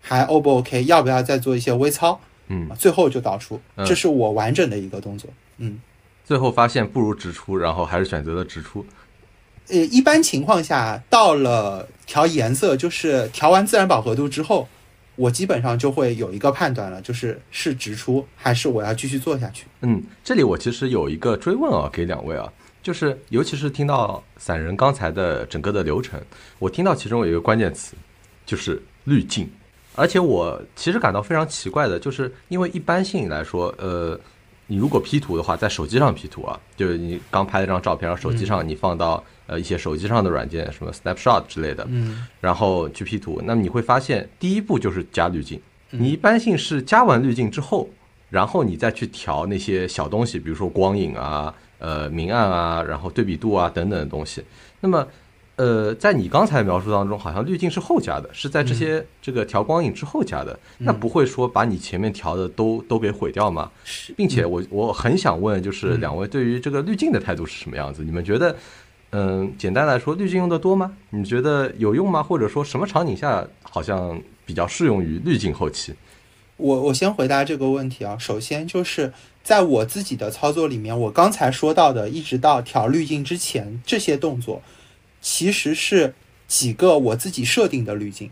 [0.00, 2.18] 还 O 不 OK，要不要再做一些微操？
[2.48, 5.30] 嗯，最后就导出，嗯这是我完整的一个动作。
[5.58, 5.78] 嗯，
[6.24, 8.84] 最后发现不如直出，然后还是选择了直出。
[9.68, 14.68] 呃，一般情况下，到了调颜色，就是调完自然饱和度之后，
[15.16, 19.66] 我基本上就会有一个判断了，就是是直出还是我要继续做下去。
[19.82, 22.52] 嗯，这里我其实有一个追问啊，给两位啊，
[22.82, 26.20] 就是尤其是听到散人刚才的整个的流程，
[26.58, 27.94] 我听到其中有一个关键词，
[28.44, 29.48] 就是滤镜。
[29.94, 34.18] 而且我其实感到非常奇怪的，就是因为一般性来说，呃，
[34.70, 45.60] 你如果 P 图的话，在手机上 P 图啊，就是你刚拍了张照片，然后手机上你放到呃一些手机上的软件，什么 Snapshot 之类的，嗯然后去 P 图，那么你会发现第一步就是加滤镜。
[45.90, 47.90] 嗯你一般性是加完滤镜之后，
[48.28, 54.44] 然后你再去调那些小东西，比如说光影啊、呃明暗啊，然后对比度啊等等的东西。
[54.80, 55.04] 那么，
[55.60, 63.70] 呃，在你刚才描述当中，好像滤镜是后加的，是在这些这个调光影之后加的，那不会说把你前面调的都都给毁掉吗？
[63.84, 68.02] 是，并且我我很想问，就是嗯两位对于这个滤镜的态度是什么样子？
[68.02, 68.56] 你们觉得，
[69.10, 70.92] 嗯，简单来说，滤镜用的多吗？
[71.10, 72.22] 你觉得有用吗？
[72.22, 75.92] 或者说什么场景下好像比较适用于滤镜后期？
[76.56, 78.16] 我我先回答这个问题啊。
[78.18, 84.62] 首先就是在我自己的操作里面，我刚才说到的，一直到调滤镜之前这些动作，
[85.20, 86.14] 其实是
[86.46, 88.30] 几个我自己设定的滤镜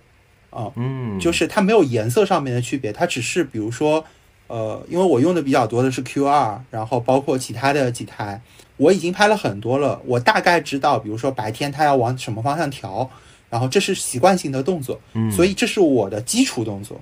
[0.51, 0.71] 啊。
[0.77, 4.05] 嗯，就是它没有颜色上面的区别，它只是比如说，
[4.47, 8.41] 呃，因为我用的比较多的是 Q 二，然后包括其他的几台，
[8.77, 13.11] 我已经拍了很多了，我大概知道，比如说白天它要往什么方向调，
[13.51, 17.01] 然后这是习惯性的动作，嗯所以这是我的基础动作，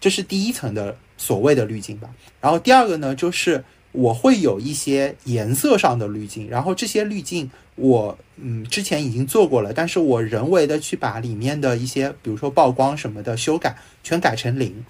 [0.00, 2.10] 这是第一层的所谓的滤镜吧。
[2.40, 14.84] 然后第二个呢，就是我会有一些颜色上的滤镜，然后这些滤镜我嗯之前已经做过了，但是我人为的去把里面的一些，比如说曝光什么的修改全改成零，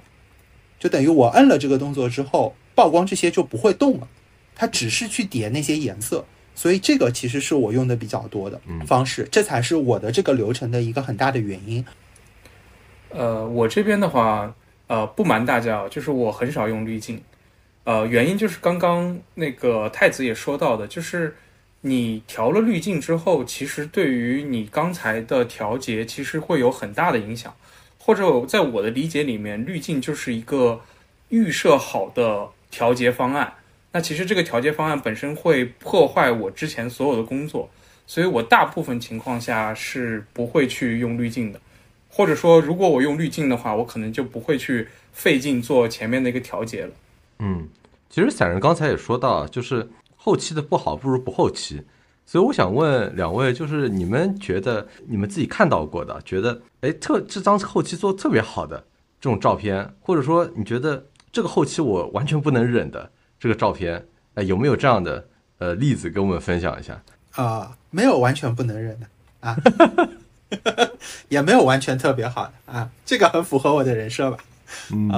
[0.79, 4.09] 就等于我摁了这个动作之后，曝光这些就不会动了，
[4.55, 6.25] 它只是去叠那些颜色。
[6.55, 11.83] 所以这个其实是我用的比较多的方式，这才是我的这个流程的一个很大的原因。
[13.09, 14.55] 呃，我这边的话，
[14.87, 17.19] 呃，不瞒大家啊，就是我很少用滤镜，
[17.85, 21.35] 呃，原因就是刚刚那个太子也说到的，就是
[21.81, 27.53] 你调了滤镜之后，其实对于你刚才的调节，其实会有很大的影响，
[27.99, 30.81] 或者在我的理解里面，滤镜就是一个
[31.31, 33.53] 预设好的调节方案。
[33.91, 37.69] 那其实这个调节方案本身会破坏我之前所有的工作，
[38.07, 41.61] 所以我大部分情况下是不会去用滤镜的。
[42.09, 46.93] 或者说，如果我用滤镜的话，我可能就不会去费劲做前面的一个调节了。
[47.43, 47.69] 嗯，
[48.09, 51.83] 其实散人刚才也说到，就是后期的不好不如不后期。
[52.25, 58.79] 所以我想问两位，就是你们觉得你们自己看到过的，觉得哎特这张后期做的特别好的
[59.21, 65.27] 这种照片，或者说你觉得这个后期我完全不能忍的这个照片，哎有没有这样的
[65.59, 67.03] 呃例子跟我们分享一下？
[67.35, 69.07] 啊、没有完全不能忍的
[69.41, 69.57] 啊，
[71.29, 74.39] 也没有完全特别好的啊，这个很符合我的人设吧？
[74.93, 75.11] 嗯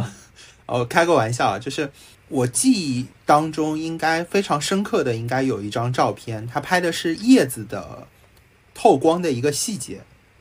[0.67, 1.91] 哦，开个玩笑啊，就是
[2.29, 8.07] 我记忆当中应该非常深刻的，应该有一张照片，他拍的是叶子的
[8.75, 10.01] 透光的一个细节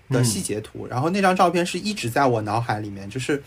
[0.09, 3.43] 的细节图，然后那张照片是一直在我脑海里面，就是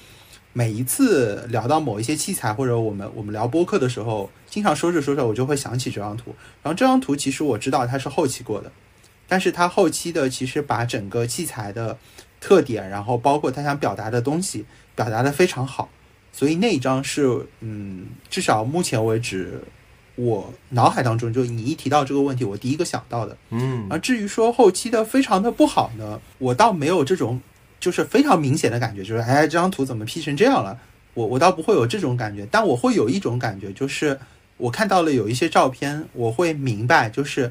[0.52, 8.70] 每一次聊到某一些器材或者我们我们聊播客的时候，经常说着说着我就会想起这张图，然后这张图其实我知道它是后期过的，
[9.26, 11.98] 但是它后期的其实把整个器材的
[12.40, 15.88] 特点，然后包括他想表达的东西表达的非常好。
[16.36, 19.58] 所以那一张是，嗯，至少目前为止，
[20.16, 23.34] 我脑海当中就你一提到这个问题，我第一个想到的。
[23.48, 27.40] 嗯而至于说后期的非常的不好呢，我倒没有这种
[27.80, 30.78] 就是非常明显的感觉，就是哎，这张图怎么 P 成这样了？
[31.14, 34.20] 我我倒不会有这种感觉，但我会有一种感觉，就是
[34.58, 37.50] 我看到了有一些照片，我会明白，就是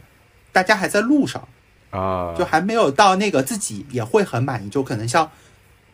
[0.51, 1.47] 大家还在路上，
[1.89, 5.27] 啊，就还没有到那个自己也会很满意，就可能像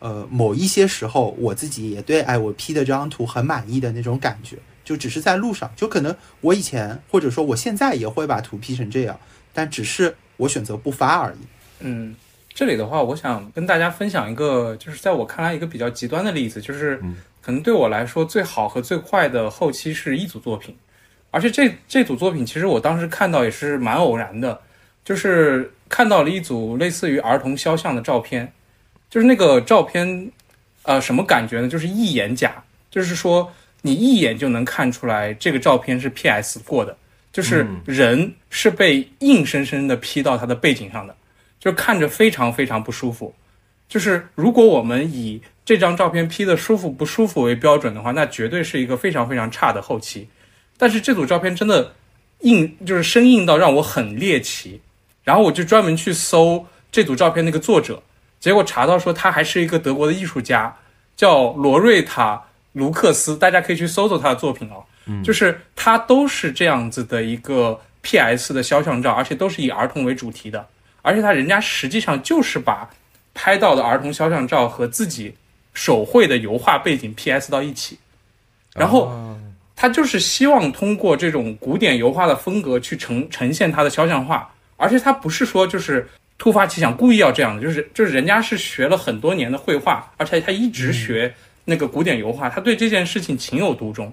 [0.02, 9.18] 呃某一些时候我自己也对哎我 P 的这张图很满意的那种感觉，就只是在路上，就可能我以前或者说我现在也会把图 P 成这样，
[9.54, 11.38] 但只是我选择不发而已。
[11.80, 12.14] 嗯，
[12.52, 17.16] 这里的话，我想跟大家分享一个，就是在我看来一个比较极端的例子，就是嗯。
[17.44, 20.76] 可能对我来说最好和最快的后期是一组作品，
[21.32, 24.60] 而且这这组作品其实我当时看到也是蛮偶然的，
[25.04, 28.52] 就是看到了一组类似于儿童肖像的照片，
[29.12, 30.32] 就是那个照片，
[30.84, 31.68] 呃，什么感觉呢？
[31.68, 36.96] 就是一眼假，就是说你一眼就能看出来这个照片是 PS 过的，
[37.30, 41.14] 就是嗯人是被硬生生的 P 到他的背景上的。
[41.60, 43.34] 就看着非常非常不舒服。
[43.86, 50.26] 就是如果我们以这张照片 P 的舒服不舒服为标准的话，那绝对是一个非常非常差的后期。
[50.78, 51.94] 但是这组照片真的
[52.40, 54.80] 硬，就是生硬到让我很猎奇。
[55.22, 58.02] 然后我就专门去搜这组照片那个作者，
[58.42, 60.76] 结果查到说他还是一个德国的艺术家，
[61.14, 62.34] 叫罗瑞塔·
[62.72, 64.82] 卢克斯，大家可以去搜搜他的作品哦。
[65.22, 70.66] 就是他都是这样子的一个 PS 的肖像照，而且都是以儿童为主题的。
[71.02, 72.90] 而且他人家实际上就是把
[73.32, 75.32] 拍到的儿童肖像照和自己
[75.72, 77.96] 手绘的油画背景 PS 到一起，
[78.74, 79.36] 然后啊
[79.76, 91.32] 他就是希望通过这种古典油画的风格去呈呈现他的肖像画，而且他不是说就是突发奇想故意要这样的，就是就是人家是学了很多年的绘画，而且他一直学
[91.64, 94.12] 那个古典油画，他对这件事情情有独钟。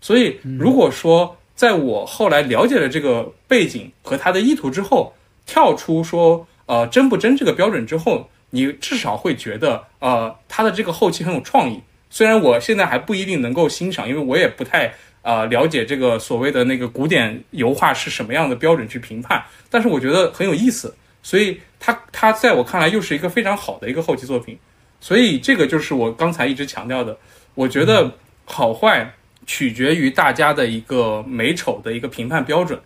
[0.00, 5.14] 所以如果说在我后来了解了这个背景和他的意图之后，
[5.46, 11.80] 跳出说呃真不真这个标准之后，你至少会觉得呃他的这个后期很有创意。
[12.10, 24.58] 虽然我现在还不一定能够欣赏，因为我也不太呃了解这个所谓的那个古典油画是什么样的标准去评判，但是我觉得很有意思，所以它它在我看来又是一个非常好的一个后期作品，
[25.00, 27.16] 所以这个就是我刚才一直强调的，
[27.54, 28.12] 我觉得
[28.44, 29.14] 好坏
[29.46, 32.80] 取决于大家的一个美丑的一个评判标准。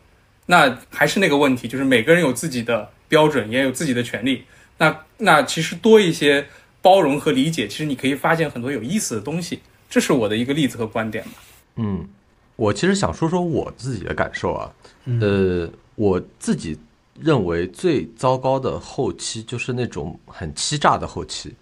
[0.46, 4.44] 那还是那个问题，就是每个人有自己的标准，也有自己的权利。
[4.76, 6.46] 那那其实多一些
[6.82, 9.60] 包容和理解，其实你可以发现很多有意思的东西。
[9.88, 11.30] 这是我的一个例子和观点吧。
[11.76, 12.06] 嗯，
[12.56, 14.70] 我其实想说说我自己的感受啊，
[15.06, 16.76] 嗯呃，我自己
[17.20, 21.54] 认为最糟糕的后期就是那种很欺诈的后期。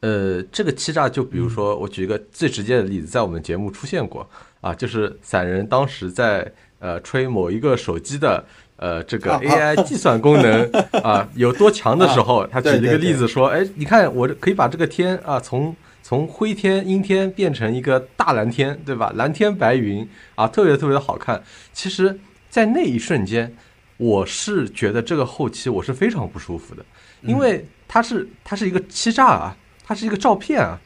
[0.00, 4.26] 呃，这个欺诈就比如说，我举一个最直接的例子，在我们节目出现过
[4.60, 8.42] 啊，就是散人当时在呃吹某一个手机的
[8.76, 10.70] 呃这个 AI 计算功能
[11.04, 19.12] 啊有多强的时候，他举了一个例子说，哎，你看我这可以把这个天啊从从灰天阴天变成一个大蓝天，对吧？
[19.16, 21.42] 蓝天白云啊，特别特别的好看。
[21.74, 23.54] 其实，在那一瞬间，
[24.00, 26.82] 我是觉得这个后期我是非常不舒服的，
[27.20, 30.80] 因为它是它是一个欺诈啊，它是一个照片啊。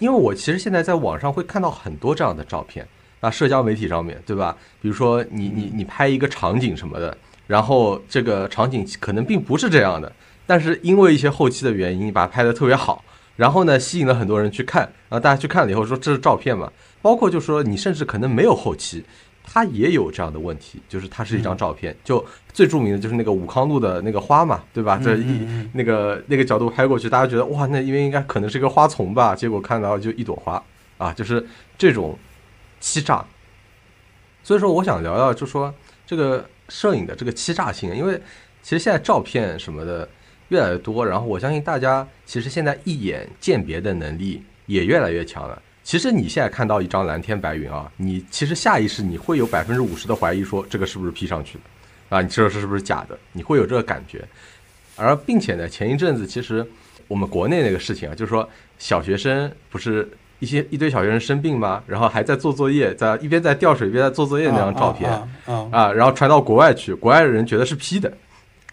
[0.00, 2.86] 因为我其实现在在网上会看到很多这样的照片
[3.20, 4.54] 啊，社交媒体上面对吧？
[4.82, 10.12] 比如说你你你拍一个场景什么的，然后这个场景可能并不是这样的，
[10.46, 13.02] 但是因为一些后期的原因，你把它拍的特别好，
[13.36, 19.02] 然后呢吸引了很多人去看，然后大家去看了以后说这是照片嘛，包括就说你甚至可能没有后期，
[19.50, 25.00] 它也有这样的问题，就是它是一张照片，就最著名的就是那个武康路的那个花嘛，对吧？
[25.02, 30.62] 这一那个那个角度拍过去，大家觉得哇，那因为应该可能是个花丛吧，结果看到就一朵花
[30.98, 31.44] 啊，就是
[31.78, 32.18] 这种
[32.78, 33.24] 欺诈。
[34.42, 35.72] 所以说，我想聊聊，就说
[36.06, 38.20] 这个摄影的这个欺诈性，因为
[38.62, 40.08] 其实现在照片什么的
[40.48, 45.62] 越来越多，然后我相信大家其实现在一眼鉴别的能力也越来越强了。
[45.88, 52.20] 其实你现在看到一张蓝天白云啊，你其实下意识你会有百分之五十的怀疑，说这个是不是 P 上去的啊？
[52.20, 53.18] 你这是是不是假的？
[53.32, 54.22] 你会有这个感觉。
[54.96, 56.62] 而并且呢，前一阵子其实
[57.06, 58.46] 我们国内那个事情啊，就是说
[58.78, 60.06] 小学生不是
[60.40, 61.82] 一些一堆小学生生病吗？
[61.86, 65.10] 然后还在做作业，在一边在吊水一边在做作业那张照片
[65.72, 68.12] 啊，然后传到国外去，国外的人觉得是 P 的，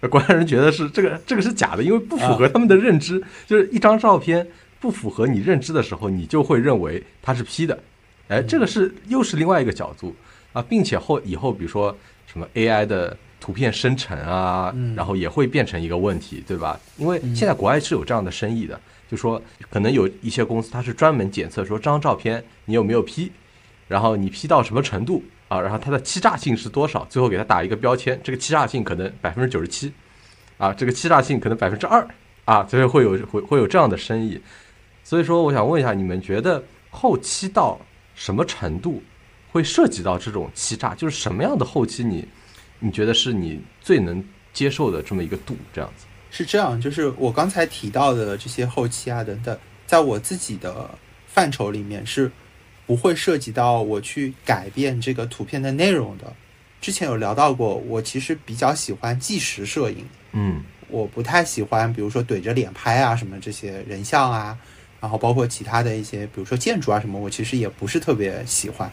[0.10, 4.45] 国外人觉得是这个这个是假的，因为不符合他们的认知，就是一张照片
[4.79, 7.83] 不符合你认知的时候，你就会认为它是 P 的，
[8.27, 10.15] 哎，这个是又是另外一个角度
[10.53, 13.17] 啊，并且后以后比如说什么 AI 的。
[13.38, 16.79] 图片生成啊，然后也会变成一个问题，对吧？
[16.97, 23.31] 因为现在国外是有这样的生意的，就说可能有一些公司它是专门检测说这张照片你有没有 P，
[23.88, 29.93] 然后你 P 到什么程度啊，然后它的欺诈性是多少，最后给它打一个标签，这个欺诈性可能百分之九十七，
[30.57, 32.07] 啊，这个欺诈性可能百分之二，
[32.45, 34.41] 啊，所以会有会会有这样的生意。
[35.05, 37.79] 所以说，我想问一下，你们觉得后期到
[38.15, 39.01] 什么程度
[39.51, 40.93] 会涉及到这种欺诈？
[40.95, 42.27] 就是什么样的后期你？
[42.79, 50.89] 你觉得是你最能接受的这么一个度，这样子是这样，就是我刚才提到的这些后期啊等等，在我自己的
[51.27, 52.29] 范畴里面是
[52.85, 56.33] 不会涉及到我去改变这个图片的内容的。
[56.81, 64.57] 之前有聊到过，我其实比较喜欢纪实摄影，嗯，我不太喜欢比如说怼着脸拍啊什么这些人像啊，
[65.05, 68.91] 然后包括其他的一些，比如说建筑啊什么，我其实也不是特别喜欢。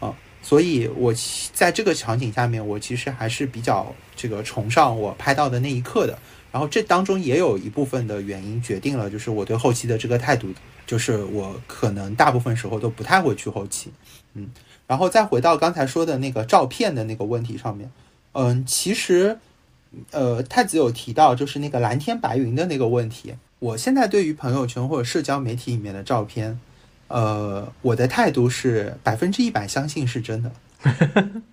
[0.00, 1.14] 啊所以，我
[1.54, 6.18] 在这个场景下面，我其实还是比较这个崇尚我拍到的那一刻的。
[6.52, 10.52] 然后这当中也有一部分的原因决定了，就是我对后期的这个态度，
[10.86, 13.90] 就是我可能大部分时候都不太会去后期。
[14.34, 14.50] 嗯，
[14.86, 17.90] 然后再回到刚才说的那个照片的那个问题上面，
[18.32, 19.38] 嗯，其实，
[20.10, 23.34] 呃，太子有提到就是那个蓝天白云的那个问题。
[23.58, 26.58] 我现在对于朋友圈或者社交媒体里面的照片。
[27.08, 30.50] 呃，我的态度是百分之一百相信是真的，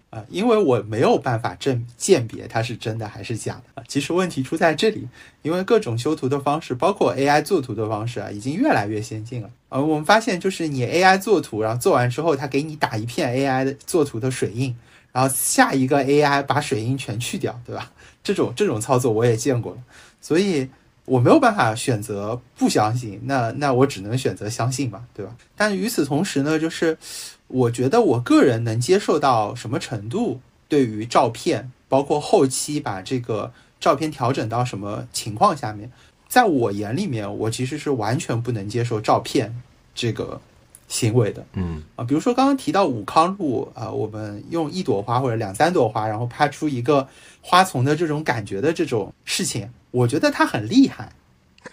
[0.10, 3.84] 啊， 因为我没有办法证鉴别它是真的还是假的。
[3.88, 5.08] 其实问题出在这里，
[5.44, 9.50] 因为各种修图的方式，包括 AI 做图的方式啊，已经越来越先进了。
[9.70, 14.76] 呃，我们发现就是你 AI 做图，然后做完之后，它给你打一片 AI 的做图的水印，
[15.12, 17.92] 然后下一个 AI 把水印全去掉，对吧？
[18.24, 19.78] 这种这种操作我也见过了，
[20.20, 20.68] 所以。
[21.06, 25.36] 我没有办法选择不相信，那那我只能选择相信嘛，对吧？
[25.56, 26.98] 但与此同时呢，就是
[27.48, 30.40] 我觉得我个人能接受到什么程度，
[30.70, 35.92] 对于照片，包括后期把这个照片调整到什么情况下面，
[36.30, 39.62] 在我眼里面，我其实是完全不能接受照片
[39.94, 40.40] 这个
[40.88, 41.46] 行为的。
[41.54, 47.06] 嗯啊，比如说刚刚提到武康路啊，我们用一朵花或者两三朵花，然后拍出一个
[47.42, 49.70] 花丛的这种感觉的这种事情。
[49.94, 51.14] 我觉得他很厉害，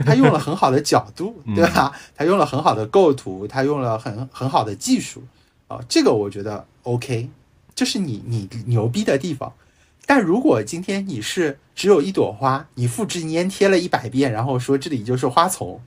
[0.04, 1.92] 他用了很好的角度， 对吧？
[2.14, 5.24] 他用了很好的构图，他用了很很好的技术，
[5.68, 7.30] 啊，这个我觉得 OK，
[7.74, 9.52] 这是你你牛逼的地方。
[10.04, 15.80] 但如果今天你是只有一朵花，你复制粘贴了一百遍，然后说这里就是花丛，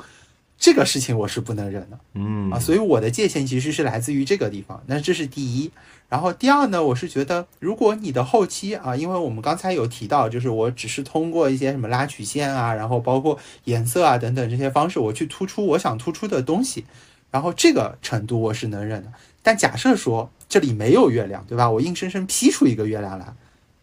[0.64, 4.82] 这个事情我是不能忍的，嗯啊，所以我的界限其实是来自于这个地方。
[4.86, 5.70] 那这是第一。
[6.08, 16.86] 然后第二呢，我是觉得，如果你的后期啊，因为我们刚才有提到，就是我只是通过一些什么拉曲线啊，然后包括颜色啊等等这些方式，我去突出我想突出的东西，
[17.30, 19.12] 然后这个程度我是能忍的。
[19.42, 21.70] 但假设说这里没有月亮，对吧？
[21.70, 23.34] 我硬生生 P 出一个月亮来，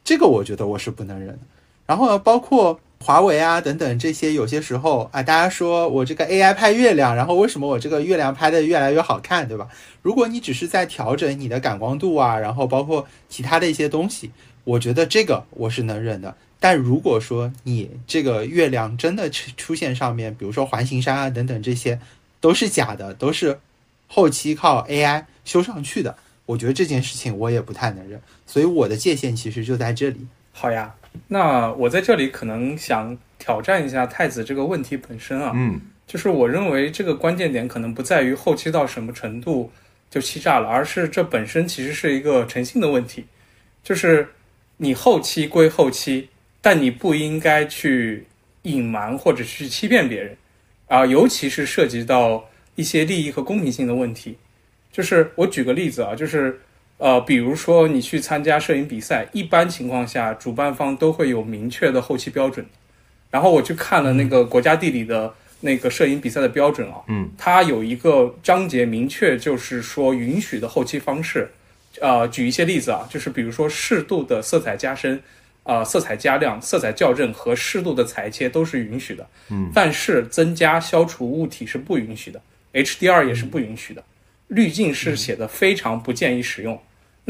[0.02, 1.40] 这个我觉得我是不能忍的。
[1.84, 2.80] 然后呢，包括。
[3.02, 9.68] 华为啊，等等这些，有些时候啊，大家说我这个 AI 拍月亮，然后为什么我这个月亮拍的越来越好看，对吧？
[10.02, 14.30] 如果你只是在调整你的感光度啊，然后包括其他的一些东西，
[14.64, 16.36] 我觉得这个我是能忍的。
[16.60, 21.98] 但如果说你这个月亮真的出出现上面，比如说环形山啊等等这些，
[22.38, 23.58] 都是假的，都是
[24.08, 28.20] 后期靠 AI 修上去的，我觉得这件事情我也不太能忍。
[28.46, 30.26] 所以我的界限其实就在这里。
[30.53, 30.94] 好呀。
[31.28, 39.72] 那我在这里可能想挑战一下太子这个问题本身啊，嗯，就是我认为这个关键点可能不在于后期到什么程度
[40.08, 43.24] 就欺诈了，而是这本身其实是一个诚信的问题，
[43.82, 44.28] 就是
[44.76, 46.28] 你后期归后期，
[46.61, 48.26] 但你不应该去
[48.62, 50.36] 隐瞒或者去欺骗别人。
[50.86, 54.36] 啊，尤其是涉及到一些利益和公平性的问题，
[54.92, 56.61] 就是我举个例子啊，就是。
[57.01, 62.64] 呃，比如说你去参加摄影比赛，一般情况下主办方都会有明确的后期标准。
[63.30, 71.51] 然后我去看了那个国家地理的那个摄影比赛的标准啊，嗯，它有一个章节明确就是说允许的后期方式
[72.01, 75.22] 呃，举一些例子啊，就是比如说适度的色彩加深，
[75.62, 79.26] 呃，色彩加亮、色彩校正和适度的裁切都是允许的。
[79.48, 82.42] 嗯，但是增加、消除物体是不允许的
[82.74, 84.05] ，HDR 也是不允许的，
[84.48, 86.80] 滤镜是写的非常不建议使用。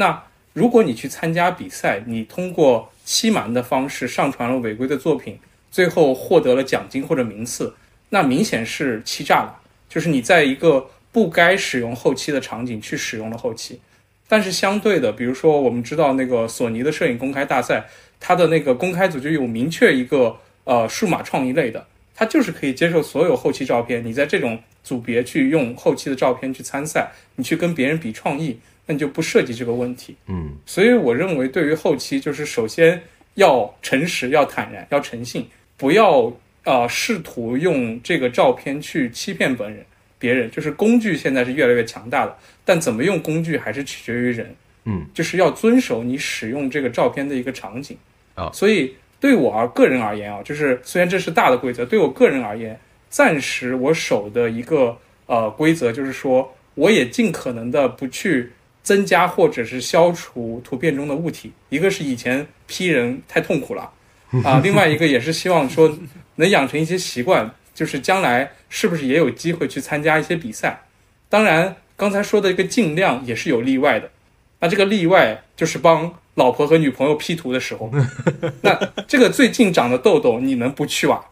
[0.00, 0.24] 那
[0.54, 5.38] 如果你去参加比赛，你通过欺瞒的方式上传了违规的作品，
[5.70, 7.74] 最后获得了奖金或者名次，
[8.08, 13.78] 那明显是欺诈了，就是你在一个不该使用后期的场景去使用了后期。
[14.26, 17.84] 但是相对的，比如说我们知道那个索尼的摄影公开大赛，
[18.18, 20.34] 它的那个公开组就有明确一个
[20.64, 24.02] 呃数码创意类的，它就是可以接受所有后期照片。
[24.02, 28.58] 你在这种组别去用后期的照片去参赛，你去跟别人比创意，
[28.90, 30.16] 那你就不涉及这个问题。
[30.26, 33.00] 嗯所以我认为，对于后期，就是首先
[33.34, 36.32] 要诚实、要坦然、要诚信，不要
[36.64, 39.86] 呃试图用这个照片去欺骗本人、
[40.18, 40.50] 别人。
[40.50, 44.52] 就是工具现在是越来越强大的，但怎么用工具还是取决于人。
[44.86, 47.96] 嗯，就是要遵守你使用这个照片的一个场景
[48.34, 52.76] 啊所以对我而个人而言啊，就是虽然这是大的规则，对我个人而言，
[53.08, 58.50] 暂时我守的一个呃规则就是说，我也尽可能的不去
[58.82, 61.52] 增加或者是消除图片中的物体。
[61.68, 63.90] 一个是以前 P 人太痛苦了
[64.44, 65.98] 啊，另外一个也是希望说
[66.36, 70.82] 能养成一些习惯，就是将来是不是也有机会去参加一些比赛。
[71.28, 74.10] 当然，刚才说的一个尽量也是有例外的。
[74.60, 77.90] 那这个例外就是帮老婆和女朋友 P 图的时候，
[78.62, 78.78] 那
[79.08, 81.24] 这个最近长的痘痘你能不去哇？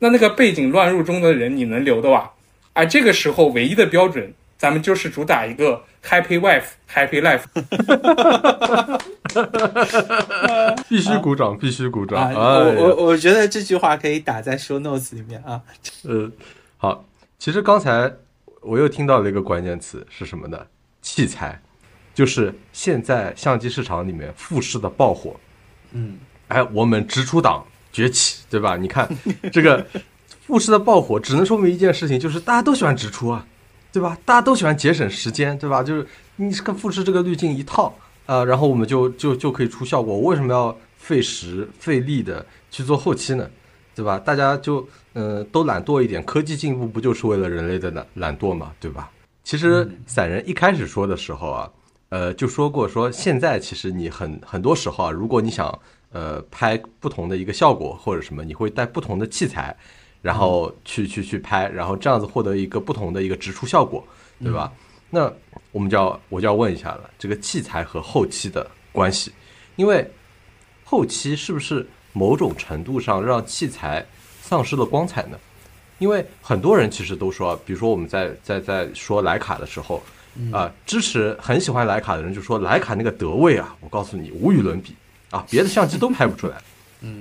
[0.00, 2.30] 那那个背景乱入中的人你能留的哇？
[2.72, 7.42] 而这个时候唯一的标准，咱们就是主打一个 Happy Wife Happy Life。
[10.88, 12.16] 必须鼓掌，必须鼓掌。
[12.16, 15.60] 啊，哎我我我觉得这句话可以打在 show notes 里面啊。
[16.04, 16.30] 呃，
[16.76, 17.04] 好，
[17.40, 18.08] 其实刚才
[18.60, 20.64] 我又听到了一个关键词是什么呢？
[21.00, 21.60] 器材，
[22.14, 25.34] 就是现在相机市场里面富士的爆火。
[25.90, 28.76] 嗯，哎，我们直出党崛起，对吧？
[28.76, 29.08] 你看
[29.52, 29.84] 这个
[30.46, 33.44] 富士的爆火，只能说明一件事情，就是大家都喜欢直出啊，
[33.92, 34.16] 对吧？
[34.24, 35.82] 大家都喜欢节省时间，对吧？
[35.82, 37.94] 就是你这个富士这个滤镜一套，
[38.26, 40.16] 呃，然后我们就就就可以出效果。
[40.16, 43.48] 我为什么要费时费力的去做后期呢？
[43.94, 44.18] 对吧？
[44.18, 44.80] 大家就
[45.12, 49.10] 嗯、呃都懒惰一点，科技进步不就是为了人类的懒懒惰嘛，对吧？
[49.44, 51.70] 其实散人一开始说的时候啊，
[52.08, 55.78] 呃，就说过说现在其实你很很多时候啊，如果你想
[56.12, 59.76] 呃拍不同的一个效果或者什么，你会带不同的器材，
[60.22, 64.02] 然后去去去拍，然后这样子获得一个不同的一个直出效果，
[64.40, 64.72] 对吧？
[65.10, 65.30] 那
[65.72, 69.30] 我们就要我就要问一下了，这个器材和后期的关系，
[69.76, 70.08] 因为
[70.84, 74.06] 后期是不是某种程度上让器材
[74.40, 75.36] 丧失了光彩呢？
[75.98, 80.02] 因为很多人其实都说，比如说我们在在在说徕卡的时候，
[80.50, 84.94] 啊、支持很喜欢徕卡的人就说徕卡那个德位啊，我告诉你无与伦比
[85.30, 86.56] 啊，别的相机都拍不出来，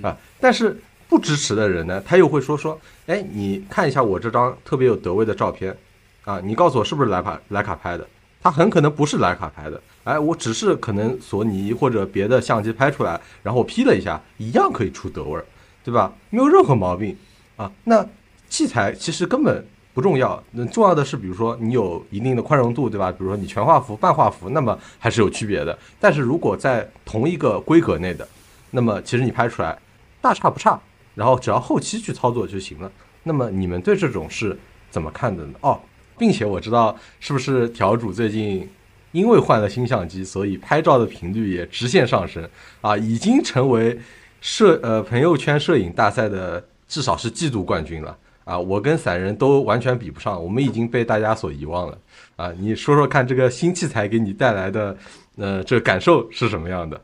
[0.02, 0.82] 啊，但是
[1.12, 5.76] 不支持的人呢，他又会说说，哎，你看一下我这张特别有德味的照片，
[6.24, 8.08] 啊，你告诉我是不是莱卡莱卡拍的？
[8.42, 15.44] 它很可能不是莱卡拍的，哎，我只是可能索尼或者别的相机拍出来，然后我 P 了一下，一样可以出德味儿，
[15.84, 16.14] 对吧？
[16.30, 17.14] 没有任何毛病
[17.58, 17.70] 啊。
[17.84, 18.08] 那
[18.48, 23.12] 器材其实根本不重要，那重要的是，比如说你有一定的宽容度，对吧？
[23.12, 25.78] 比如说你全画幅、半画幅，那么还是有区别的。
[26.00, 28.26] 但是如果在同一个规格内的，
[28.70, 29.78] 那么其实你拍出来
[30.22, 30.80] 大差不差，
[31.16, 32.92] 然后只要后期去操作就行了。
[33.24, 34.58] 那么你们对这种是
[34.90, 35.54] 怎么看的呢？
[35.62, 35.80] 哦，
[36.18, 38.68] 并且我知道是不是条主最近
[39.12, 42.48] 因为换了新相机，所以拍照的频率也直线上升
[42.82, 44.00] 啊，已经成为
[44.40, 48.58] 摄呃朋友圈摄影大赛的至少是季度冠军了啊！
[48.58, 51.98] 我跟散人都完全比不上，我们已经被大家所遗忘了
[52.38, 52.52] 啊！
[52.58, 54.98] 你说说看，这个新器材给你带来的
[55.36, 57.00] 呃这感受是什么样的？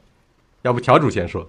[0.63, 1.47] 要不条主先说？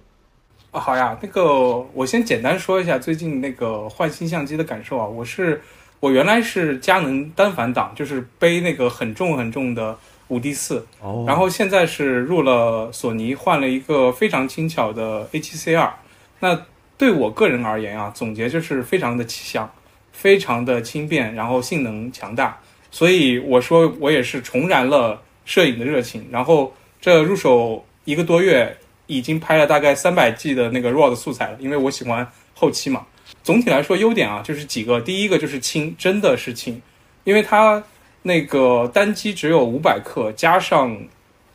[0.71, 5.05] 啊，好呀，那个我先简单说一下最近那个换新相机的感受啊。
[5.05, 5.59] 我是
[5.99, 9.97] 我原来是佳能单反党，就是背那个很重很重的
[10.27, 15.91] 五 D 四，哦然后现在是入了索尼，换了一个非常轻巧的 A7C 二。
[16.39, 16.65] 那
[16.99, 19.67] 对我个人而言啊，总结就是非常的气象，
[20.11, 22.55] 非常的轻便，然后性能强大。
[22.91, 26.27] 所以我说我也是重燃了摄影的热情。
[26.29, 28.77] 然后这入手一个多月，
[29.09, 33.05] 已经拍了大概三百 G 的那个 RAW 的素材了，因为我喜欢后期嘛。
[33.43, 36.79] 总体来说，优点啊就是几个，第一个就是轻，真的是轻，
[37.23, 37.83] 因为它
[38.21, 40.95] 那个单机只有五百克，加上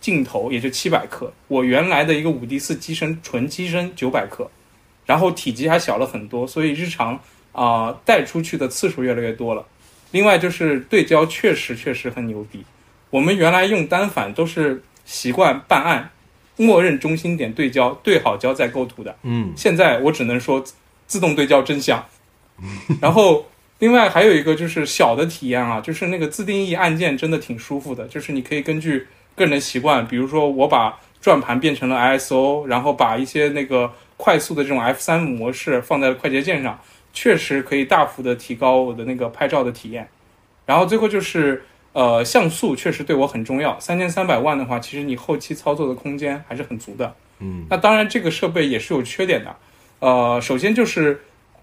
[0.00, 1.32] 镜头也就七百克。
[1.46, 4.50] 我原来的一个五 D 四机身纯机身九百克，
[5.06, 7.20] 然后体积还小了很多，所以日常
[7.52, 9.64] 啊、带出去的次数越来越多了。
[10.10, 12.64] 另外就是对焦确实确实很牛逼，
[13.10, 16.10] 我们原来用单反都是习惯办案，
[16.56, 19.16] 默认中心点对焦，对好焦再构图的。
[19.22, 20.74] 嗯现在我只能说自
[21.06, 22.04] 自动对焦真香。
[23.00, 23.46] 然后
[23.80, 36.78] 另外还有一个就是小的体验啊，就是那个自定义按键真的挺舒服的，就是你可以根据个人的习惯，比如说我把转盘变成了 ISO，然后把一些那个快速的这种 F 三模式放在快捷键上，
[37.12, 40.08] 确实可以大幅的提高我的那个拍照的体验。
[40.66, 41.64] 然后最后就是
[41.94, 47.14] 呃像素确实对我很重要，三千三百万的话，其实你后期操作的空间还是很足的。
[47.38, 49.56] 嗯那当然，这个设备也是有缺点的。
[50.00, 51.20] 呃，首先就是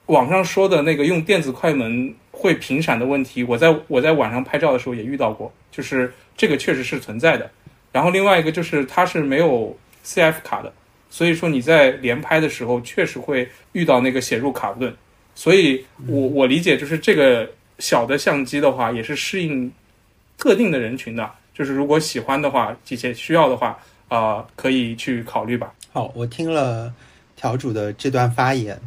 [0.08, 7.50] 网上说的那个用电子快门会频闪的问题，我在我在晚上拍照的时候也遇到过，就是这个确实是存在的。
[7.92, 10.72] 然后另外一个就是它是没有 CF 卡的，
[11.10, 14.94] 所以说你在连拍的时候确实会遇到那个写入卡顿。
[15.36, 19.72] 所以我我理解就是这个小的相机的话，也是适应
[20.42, 21.32] 特定的人群的。
[21.54, 23.78] 就是如果喜欢的话，这些需要的话，
[24.08, 25.72] 啊，可以去考虑吧。
[25.92, 26.92] 好，我听了
[27.36, 28.80] 条主的这段发言，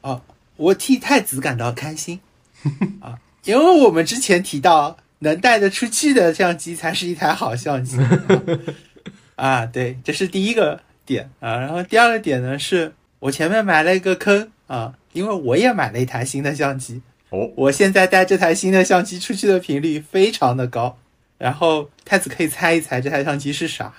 [0.00, 0.22] 啊，
[0.56, 2.20] 我替太子感到开心
[3.02, 7.98] 啊，因为我们之前提到能带得出去的相机才是一台好相机
[9.36, 11.58] 啊，对，这是第一个点啊。
[11.58, 20.98] 然后第二个点呢，是我前面埋了一个坑啊，因为我也买了一台新的相机，哦，我现在带这台新的相机出去的频率非常的高。
[21.36, 23.92] 然后太子可以猜一猜这台相机是啥？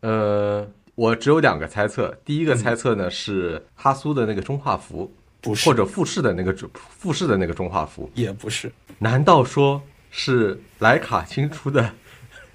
[0.00, 2.16] 呃，我只有两个猜测。
[2.24, 8.08] 第一个猜测呢是哈苏的那个中画幅，不是或，者富士的那个中富士的那个中画幅。
[8.14, 8.70] 也不是。
[8.98, 11.92] 难道说是徕卡新出的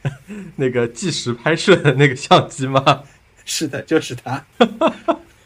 [0.56, 3.04] 那个计时拍摄的那个相机吗？
[3.44, 4.46] 是的，就是它。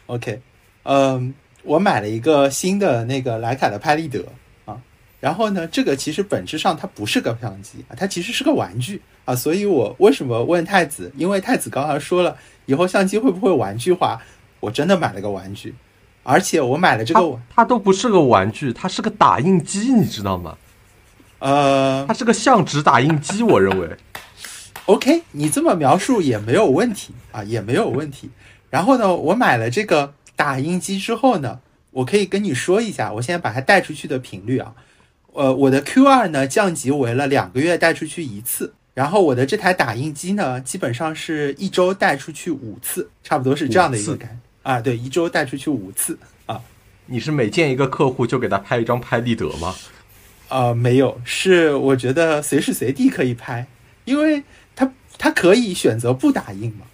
[0.06, 0.40] OK，
[0.84, 4.32] 嗯，我买了一个新的那个徕卡的拍立得啊，
[5.20, 11.12] 然后呢，这个其实本质上它不是个相机啊，它其实是个玩具啊，所以我为什么问太子？
[11.18, 14.22] 因为太子刚刚说了，以后相机会不会玩具化？
[14.60, 15.74] 我真的买了个玩具，
[16.24, 20.58] 而且我买了这个玩，它都不是个玩具，它是个打印机，你知道吗？
[21.40, 23.90] 呃它是个相纸打印机，我认为。
[24.86, 28.30] ，OK，你这么描述也没有问题啊，也没有问题。
[28.70, 31.60] 然后呢，我买了这个打印机之后呢，
[31.92, 34.74] 我可以跟你说一下，我现在把它带出去的频率啊，
[35.34, 46.60] 呃，我的 Q 二呢降级为了两个月带出去一次，然后我的这台打印机呢，基本上是一周带出去五次，差不多是这样的一个感啊，对，一周带出去五次啊，
[47.06, 49.76] 你是每见一个客户就给他拍一张拍立得吗？
[50.50, 53.68] 呃，没有，是我觉得随时随地可以拍，
[54.06, 54.44] 因为
[54.76, 56.86] 他他可以选择不打印嘛。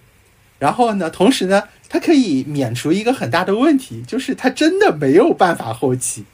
[0.58, 6.24] 然后呢，同时呢，它可以免除一个很大的问题，就是他真的没有办法后期。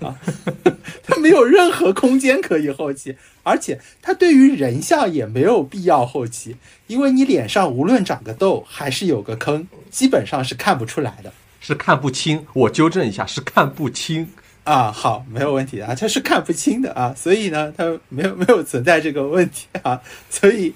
[0.00, 0.14] 啊，
[1.12, 6.56] 它没有任何空间可以后期，而且它对于人像也没有必要后期，
[6.86, 11.32] 因为你脸上无论长个痘还是有个坑，基本上是看不出来的。
[11.60, 14.28] 是看不清，我纠正一下，是看不清。
[14.64, 20.00] 啊，好，没有问题啊，它是看不清的啊，所以呢，它没有没有存在这个问题啊，
[20.30, 20.72] 所以，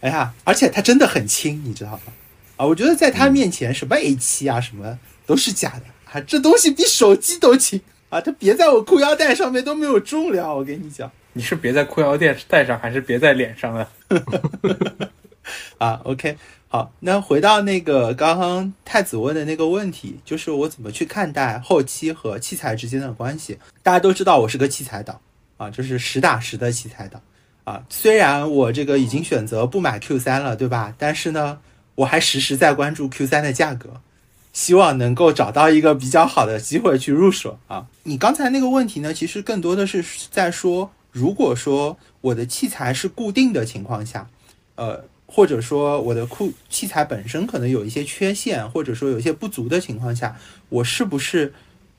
[0.00, 2.12] 哎呀，而且它真的很轻，你知道吗？
[2.56, 7.80] 啊，我觉得在它面前，什么 A 七啊，什么都是假的啊，这东西比手机都轻
[8.10, 13.88] 啊，它别在我裤腰带上面都没有重量，我跟你讲 你是别在裤腰带带上，还是别在脸上啊？
[15.78, 16.36] 啊，OK，
[16.68, 23.58] 好，那回到那个刚刚太子问的那个问题，就是我怎么去看待后期和器材之间的关系？
[23.82, 25.18] 大家都知道我是个器材党
[25.56, 27.20] 啊，就是实打实的器材党
[27.64, 27.82] 啊。
[27.88, 30.94] 虽然我这个已经选择不买 Q 三了，对吧？
[30.98, 31.58] 但是呢，
[31.94, 33.88] 我还时时在关注 Q 三的价格，
[34.52, 37.86] 希望能够找到一个比较好的机会去入手啊。
[38.04, 44.28] 你刚才那个问题呢，其实更多的是在说，如果说我的器材是固定的情况下，
[44.76, 45.04] 呃。
[45.32, 50.36] 或者说我的库器材本身可能有一些缺陷，或者说有一些不足的情况下，
[50.68, 51.54] 我是不是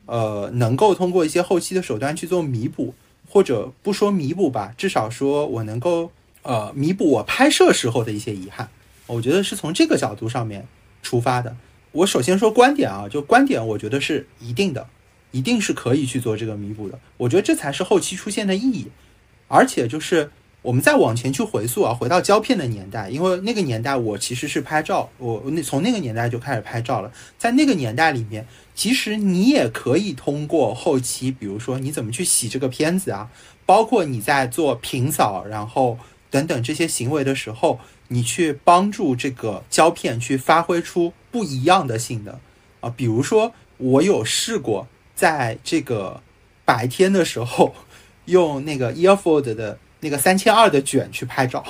[0.06, 2.94] 呃能够通过一些后期的手段去做弥补，
[3.30, 8.68] 或者不说弥补吧，至少说我能够呃弥补我拍摄时候的一些遗憾。
[9.08, 10.68] 我觉得是从这个角度上面
[11.02, 11.56] 出发的。
[11.92, 14.88] 我首先说观点啊，就观点，我觉得是一定的，
[15.32, 17.00] 一定是可以去做这个弥补的。
[17.18, 18.88] 我觉得这才是后期出现的意义，
[19.48, 20.32] 而且就是。
[20.64, 27.12] 我们再往前去回溯啊，回到胶片的年代，因为那个年代我其实是拍照，我那从那个年代就开始拍照了。
[27.36, 33.32] 在那个年代里面，其实你也可以通过后期，比如说你怎么去洗这个片子啊，
[33.66, 35.98] 包括你在做平扫，然后
[36.30, 37.80] 等等这些行为的时候，
[38.10, 42.38] 你去帮助这个胶片去发挥出不一样的性能
[42.82, 42.94] 啊。
[42.96, 46.22] 比如说，我有试过在这个
[46.66, 47.74] 白天的时候
[48.26, 49.78] 用那个 Earfold 的。
[50.04, 51.64] 那个三千二的卷去拍照，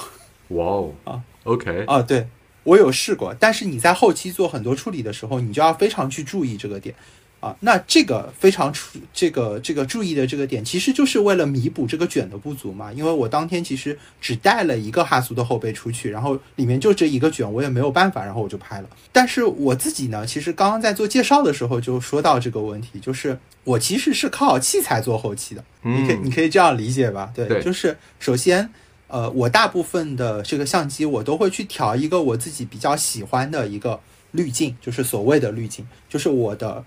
[0.47, 2.26] 哇哦 啊，OK，啊，对
[2.64, 6.95] 我有试过，但是你在后期做很多处理的时候，你就要非常去注意这个点
[7.42, 7.54] 啊。
[7.60, 12.94] 那这个非常注这个这个注意的这个点，其实就是为了弥补这个卷的不足嘛。
[12.94, 18.89] 因为我当天其实只带了一个哈苏的后背出去，然后里面就这一个卷，我也没有办法，然后我就拍了。
[19.12, 27.32] 但是我自己呢，其实刚刚在做介绍的时候就说到这个问题，就是我其实是靠器材做后期的，你可以嗯你可以这样理解吧？
[27.36, 28.70] 对，对就是首先。
[29.14, 34.00] 呃，我大部分的这个相机，我都会去调一个我自己比较喜欢的一个
[34.32, 36.82] 滤镜，就是所谓的滤镜，就是我的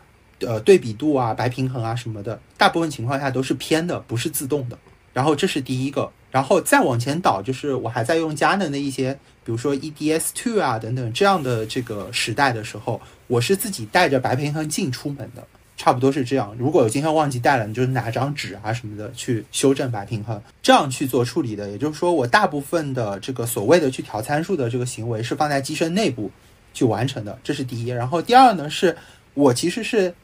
[0.44, 4.78] 呃对比度啊、白平衡啊什么的，大部分情况下都是偏的，不是自动的。
[5.12, 9.12] 然后这是第一个，然后再往前倒，就是我还在用佳能的一些，
[9.44, 15.44] 比如说 EDS Two 啊等等这样的这个时代的时候，我是自己带着白平衡镜出门的。
[15.76, 16.54] 差不多是这样。
[16.56, 21.68] 如果有今天忘记带了，你就是拿张纸啊什么的去修正白平衡，这样去做处理的。
[21.68, 26.30] 也就是说，我大部分的这个所谓的去调参数的这个行为是放在机身内部
[26.72, 27.88] 去完成的，这是第一。
[27.88, 28.96] 然后第二呢，是
[29.34, 30.14] 我其实是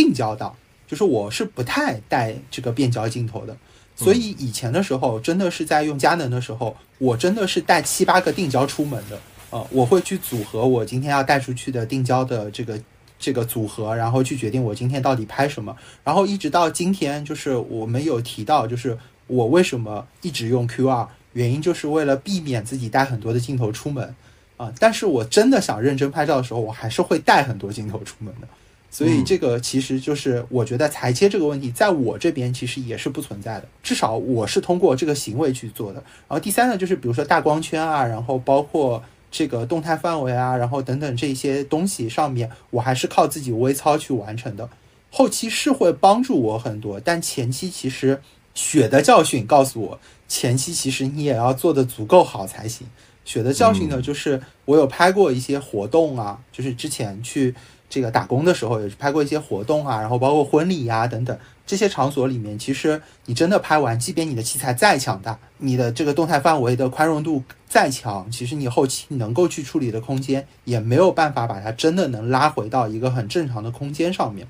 [0.00, 0.56] 定焦到，
[0.88, 3.54] 就是我是不太带这个变焦镜头的。
[3.94, 9.20] 所以以前的时候，真的是在用佳能的时候，我真的是带七八个定焦出门的。
[9.50, 12.80] 呃，我会去组合我今天要带出去的定焦的这个
[13.18, 15.76] 这个组合，然后去决定我今天到底拍什么。
[16.02, 18.96] 然后一直到今天，就是我们有提到，就是
[19.26, 24.14] 我为什么一直用 Q 二，原因就是为了避免自己带很多的镜头出门
[24.56, 28.48] 啊、但是我真的想认真拍照的时候，我还是会带很多镜头出门的。
[28.90, 36.02] 所以嗯这个其实就是我觉得裁切这个问题，在我这边其实也是不存在的，至少我是通过这个行为去做的。
[36.28, 44.68] 然后第三呢，就是比如说大光圈啊，然后包括这个动态范围啊，然后等等这些东西上面，我还是靠自己微操去完成的。
[45.12, 48.20] 后期是会帮助我很多，但前期其实
[48.54, 52.86] 血的教训告诉我，前期其实你也要做的足够好才行。
[53.24, 57.54] 血的教训呢，就是我有拍过一些活动啊，就是之前去
[57.90, 74.46] 这个打工的时候，也是拍过一些活动啊，然后包括婚礼呀、等等这些场所里面，其实你真的拍完，即便你的器材再强大，你的这个动态范围的宽容度再强，其实你后期能够去处理的空间，也没有办法把它真的能拉回到一个很正常的空间上面。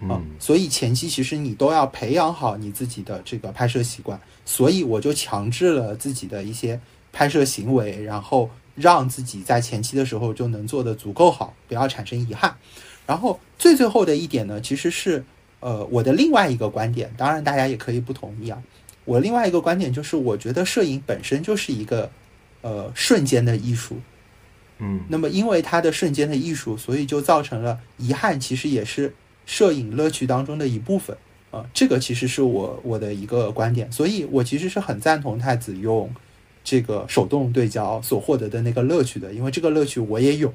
[0.00, 6.78] 啊嗯，所以前期其实你都要培养好你自己的这个拍摄习惯，所以我就强制了自己的一些
[7.12, 12.56] 拍摄行为，然后让自己在前期的时候就能做得足够好，不要产生遗憾。
[13.06, 15.24] 然后最最后的一点呢，其实是
[15.60, 18.62] 呃我的另外一个观点，当然大家也可以不同意啊。
[19.04, 22.10] 我另外一个观点就是，我觉得摄影本身就是一个
[22.62, 23.96] 呃瞬间的艺术，
[24.78, 25.02] 嗯。
[25.08, 31.16] 那么因为它的瞬间的艺术，所以就造成了遗憾，其实也是摄影乐趣当中的一部分
[31.50, 36.12] 啊、这个其实是我我的一个观点，所以我其实是很赞同太子用
[36.64, 40.52] 这个手动对焦所获得的那个乐趣的，因为这个乐趣我也有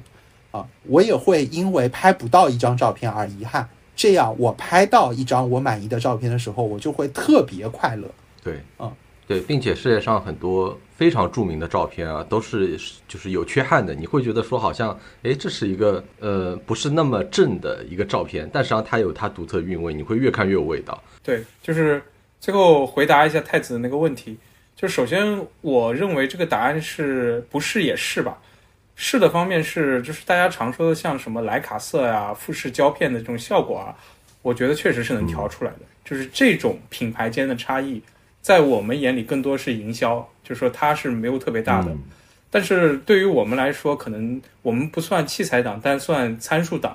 [0.50, 8.08] 啊，我也会因为拍不到一张照片而遗憾，这样我拍到一张我满意的照片的时候，我就会特别快乐。
[8.42, 8.92] 对，嗯，
[9.26, 12.76] 对，并且世界上很多非常著名的照片啊，都是
[13.06, 13.94] 就是有缺憾的。
[13.94, 21.00] 你会觉得说好像，哎，这是一个呃不是那么正的一个照片，但实际上它有它独特韵味，你会越看越有味道。
[21.22, 22.02] 对，就是
[22.40, 24.36] 最后回答一下太子的那个问题。
[24.74, 28.38] 就首先，我认为这个答案是不是也是吧？
[29.02, 33.96] 是的方面是，就是大家常说的像什么莱卡色呀、富士胶片的这种效果啊，
[34.42, 35.78] 我觉得确实是能调出来的。
[36.04, 38.02] 就是这种品牌间的差异，
[38.42, 41.90] 在我们眼里更多是营销，就是说它是没有特别大的。
[41.90, 41.98] 嗯
[42.52, 46.94] 但是对于我们来说，可能我们不算器材党，但算参数党，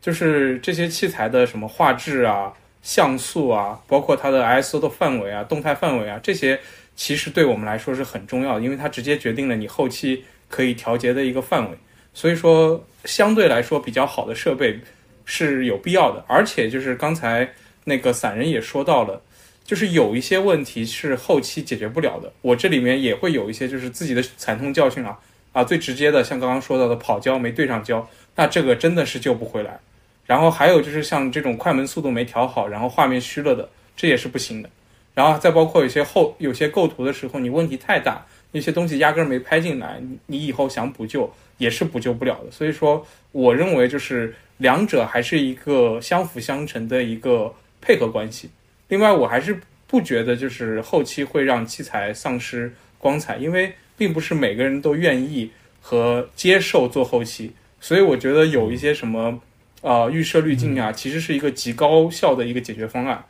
[0.00, 2.52] 就是这些器材的什么画质啊、
[2.82, 6.58] 像素啊，包括它的 ISO 的范围啊、动态范围啊，这些
[6.96, 11.76] 其实对我们来说是很重要的，因为它直接决定了你后期可以调节的一个范围。
[12.14, 14.80] 所以说，相对来说比较好的设备
[15.24, 17.52] 是有必要的，而且就是刚才
[17.84, 19.22] 那个散人也说到了。
[19.64, 25.18] 就是有一些问题是后期解决不了的，我这里面也会有一些就是自己的惨痛教训啊
[25.50, 29.80] 啊，最直接的像刚刚说到的跑焦没对上焦，那这个真的是救不回来。
[30.24, 34.70] 然后还有就是像这种快门速度没调好，然后画面虚了的，这也是不行的。
[35.14, 38.24] 然后再包括有些后有些构图的时候你问题太大，
[38.56, 42.50] 有些东西压根儿没拍进来，你你以后想补救也是补救不了的。
[42.50, 48.48] 所以说，我认为就是两者还是一个相辅相成的一个配合关系。
[48.88, 55.50] 另外，我还是不觉得就是后期会让器材丧失光彩，因为并不是每个人都愿意
[55.82, 59.38] 和接受做后期，所以我觉得有一些什么
[59.82, 63.22] 呃预设滤镜啊，其实是一个极高效的一个解决方案，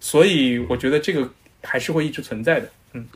[0.00, 1.30] 所以我觉得这个
[1.62, 2.68] 还是会一直存在的。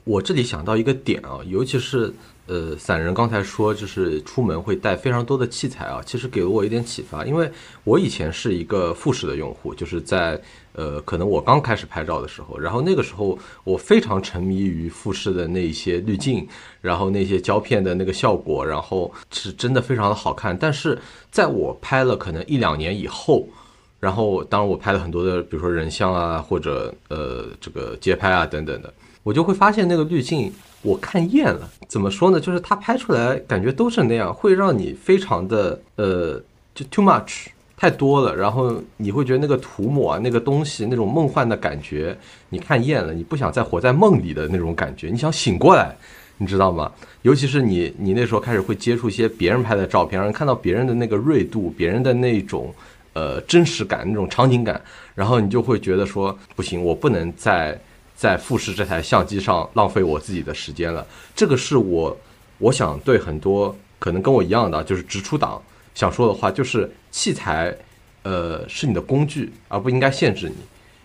[0.05, 2.13] 我这里想到一个点啊，尤其是
[2.47, 7.51] 呃，散人刚才说就是出门会带非常多的器材啊，其实给了我一点启发，因为
[7.85, 10.41] 我以前是一个富士的用户，就是在
[10.73, 16.47] 呃，可能我刚开始拍照的时候，然后那个时候我非常沉迷于富士的那一些滤镜，
[16.81, 20.57] 然后那些胶片的那个效果，然后是真的非常的好看。
[20.57, 20.97] 但是
[21.31, 23.49] 在我拍了可能一两年以后，
[23.99, 28.93] 然后当我拍了很多的，比如说人像啊，或者呃这个街拍啊等等的，
[29.27, 30.53] 我就会发现那个滤镜
[30.83, 31.69] 我看厌了。
[31.89, 32.39] 怎么说呢？
[32.39, 36.41] 就是它拍出来感觉都是那样，会让你非常的呃
[36.77, 37.47] 就 too much。
[37.77, 42.17] 太多了，然后你会觉得那个涂抹啊，那个东西那种梦幻的感觉，
[42.51, 45.95] 你看厌了，你不想再活在梦里的那种感觉，你想醒过来，
[46.39, 46.91] 你知道吗？
[47.23, 52.73] 尤其是你，你那时候开始会接触一些别人拍的照片，让人看到别人的那个锐度，别人的那种
[53.13, 54.81] 呃真实感，那种场景感，
[55.15, 57.79] 然后你就会觉得说不行，我不能再
[58.17, 61.07] 在富士这台相机上浪费我自己的时间了。
[61.35, 62.17] 这个是我
[62.59, 65.63] 我想对很多可能跟我一样的就是直出党
[65.95, 67.77] 想说的话，就是器材，
[68.23, 70.57] 呃，是你的工具，而不应该限制你。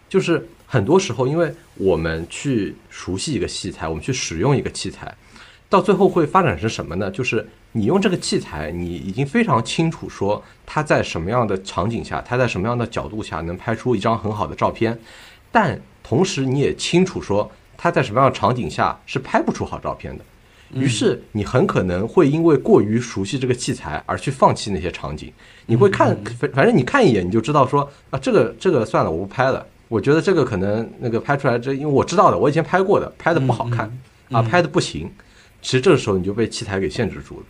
[0.10, 5.14] 就是很多时候，因为我们去熟悉一个器材，我们去使用一个器材，
[5.70, 7.10] 到最后会发展成什么呢？
[7.12, 15.00] 就是你用这个器材，你已经非常清楚说它在什么样的场景下，它在什么样的角度下能拍出一张很好的照片，
[15.50, 20.24] 但同时你也清楚说他在什么样的场景下是拍不出好照片的。
[20.74, 25.32] 于是你很可能会因为过于熟悉这个器材而去放弃那些场景。
[25.66, 29.66] 你会看，反反正你看一眼你就知道说啊，这个这个算了，我不拍了。
[29.90, 33.92] 我觉得这个可能那个拍出来这，因为我知道的，我以前拍过的，拍的不好看
[34.32, 35.12] 啊，拍的不行。
[35.62, 37.46] 其实这个时候你就被器材给限制住了，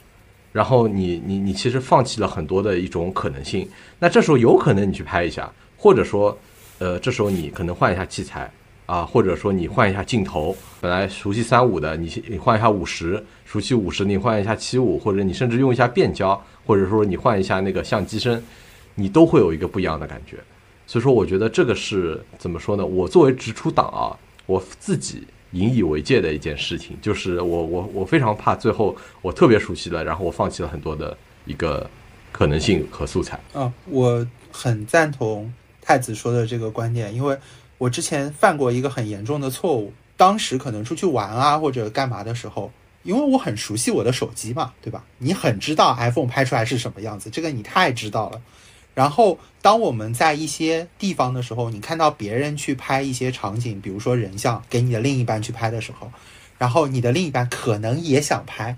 [0.52, 3.70] 然后你你你其实放弃了很多的一种可能性。
[4.00, 5.48] 那这时候有可能你去拍一下，
[5.78, 6.36] 或者说，
[6.82, 8.52] 呃，这时候你可能换一下器材。
[8.88, 18.44] 啊，或者说你换一下镜头，本来熟悉三五的，你你换一下五十，熟悉五十，你换一下七五，或者你甚至用一下变焦，或者说你换一下那个相机身，
[18.96, 20.36] 你都会有一个不一样的感觉。
[20.86, 22.86] 所以说，我觉得这个是怎么说呢？
[22.86, 24.12] 我作为直出党啊，
[24.46, 31.16] 我自己引以为戒的一件事情，就是我我我非常怕最后我特别熟悉了，然后我放弃了很多的
[31.46, 31.90] 一个
[32.30, 33.40] 可能性和素材。
[33.54, 35.50] 啊，我很赞同
[35.82, 37.38] 太子说的这个观点，因为。
[37.78, 42.72] 我之前犯过一个很严重的错误，当时可能出去玩啊或者干嘛的时候，
[43.02, 45.04] 因为我很熟悉我的手机嘛，对吧？
[45.18, 48.40] 你很知道 iPhone 拍出来是什么样子，这个你太知道了。
[48.94, 56.12] 然后当我们在一些地方的时候，你看到别人去拍一些场景，比如说人像，给你的另一半去拍的时候，
[56.60, 58.78] 然后你的另一半可能也想拍，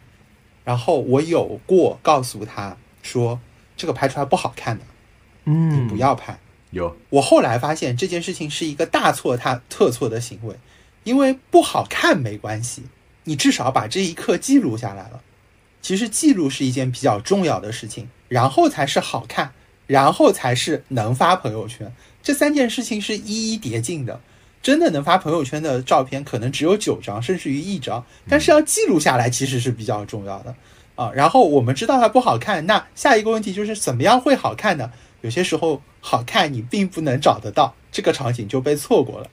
[0.64, 3.38] 然后我有过告诉他说，
[3.76, 4.86] 这个拍出来不好看的，
[5.44, 6.40] 嗯，你不要拍。
[6.74, 10.56] 有，我后来发现这件事情是一个大错他特错的行为，
[11.04, 12.84] 因为不好看没关系，
[13.24, 15.22] 你至少把这一刻记录下来了。
[15.82, 19.54] 其实记录是一件比较重要的事情，然后才是好看，
[19.86, 21.94] 然后才是能发朋友圈。
[22.22, 24.20] 这三件事情是一一叠进的。
[24.64, 30.56] 真的能发朋友圈的照片可能只有九张，甚至于一张，但是要记录下来其实是比较重要的
[30.96, 31.12] 啊。
[31.14, 34.90] 然后我们知道它不好看，那下一个问题就是怎么样会好看呢？
[35.24, 39.30] 有些时候好看你并不能找得到，这个场景就被错过了，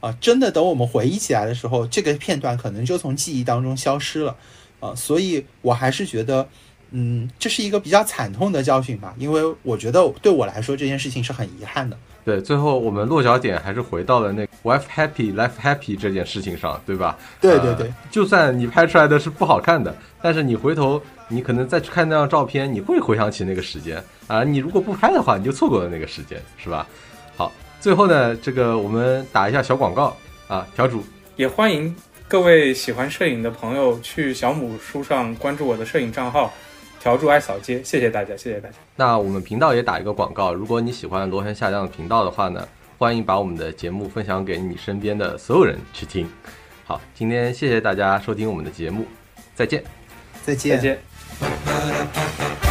[0.00, 4.36] 啊，真的等我们回忆起来的时候，这个片段可能就从记忆当中消失了，
[4.80, 6.48] 啊，所以我还是觉得，
[6.90, 11.96] 嗯，这是一个比较惨痛的教训吧，因为我觉得对我来说这件事情是很遗憾的。
[12.24, 17.18] 对，最后我们落脚点还是回到了那 wife happy life happy 这件事情上，对吧？
[17.40, 24.44] 对对对，就算你拍出来的是不好看的，但是你回头你可能再去看那张照片，你会回想起那个时间啊。
[24.44, 26.86] 你如果不拍的话，你就错过了那个时间，是吧？
[27.36, 27.50] 好，
[27.80, 30.14] 最后呢，这个我们打一下小广告
[30.46, 31.02] 啊，条主
[31.36, 31.94] 也欢迎
[32.28, 36.52] 各位喜欢摄影的朋友去小母书上关注我的摄影账号。
[37.00, 38.74] 调住爱扫街，谢谢大家，谢谢大家。
[38.94, 46.30] 那我们频道也打一个广告，如果你喜欢螺旋下降的频道的话呢，欢迎把我们的节目分享给你身边的所有人去听。
[46.84, 49.06] 好，今天谢谢大家收听我们的节目，
[49.54, 49.82] 再见，
[50.44, 52.69] 再见，再见。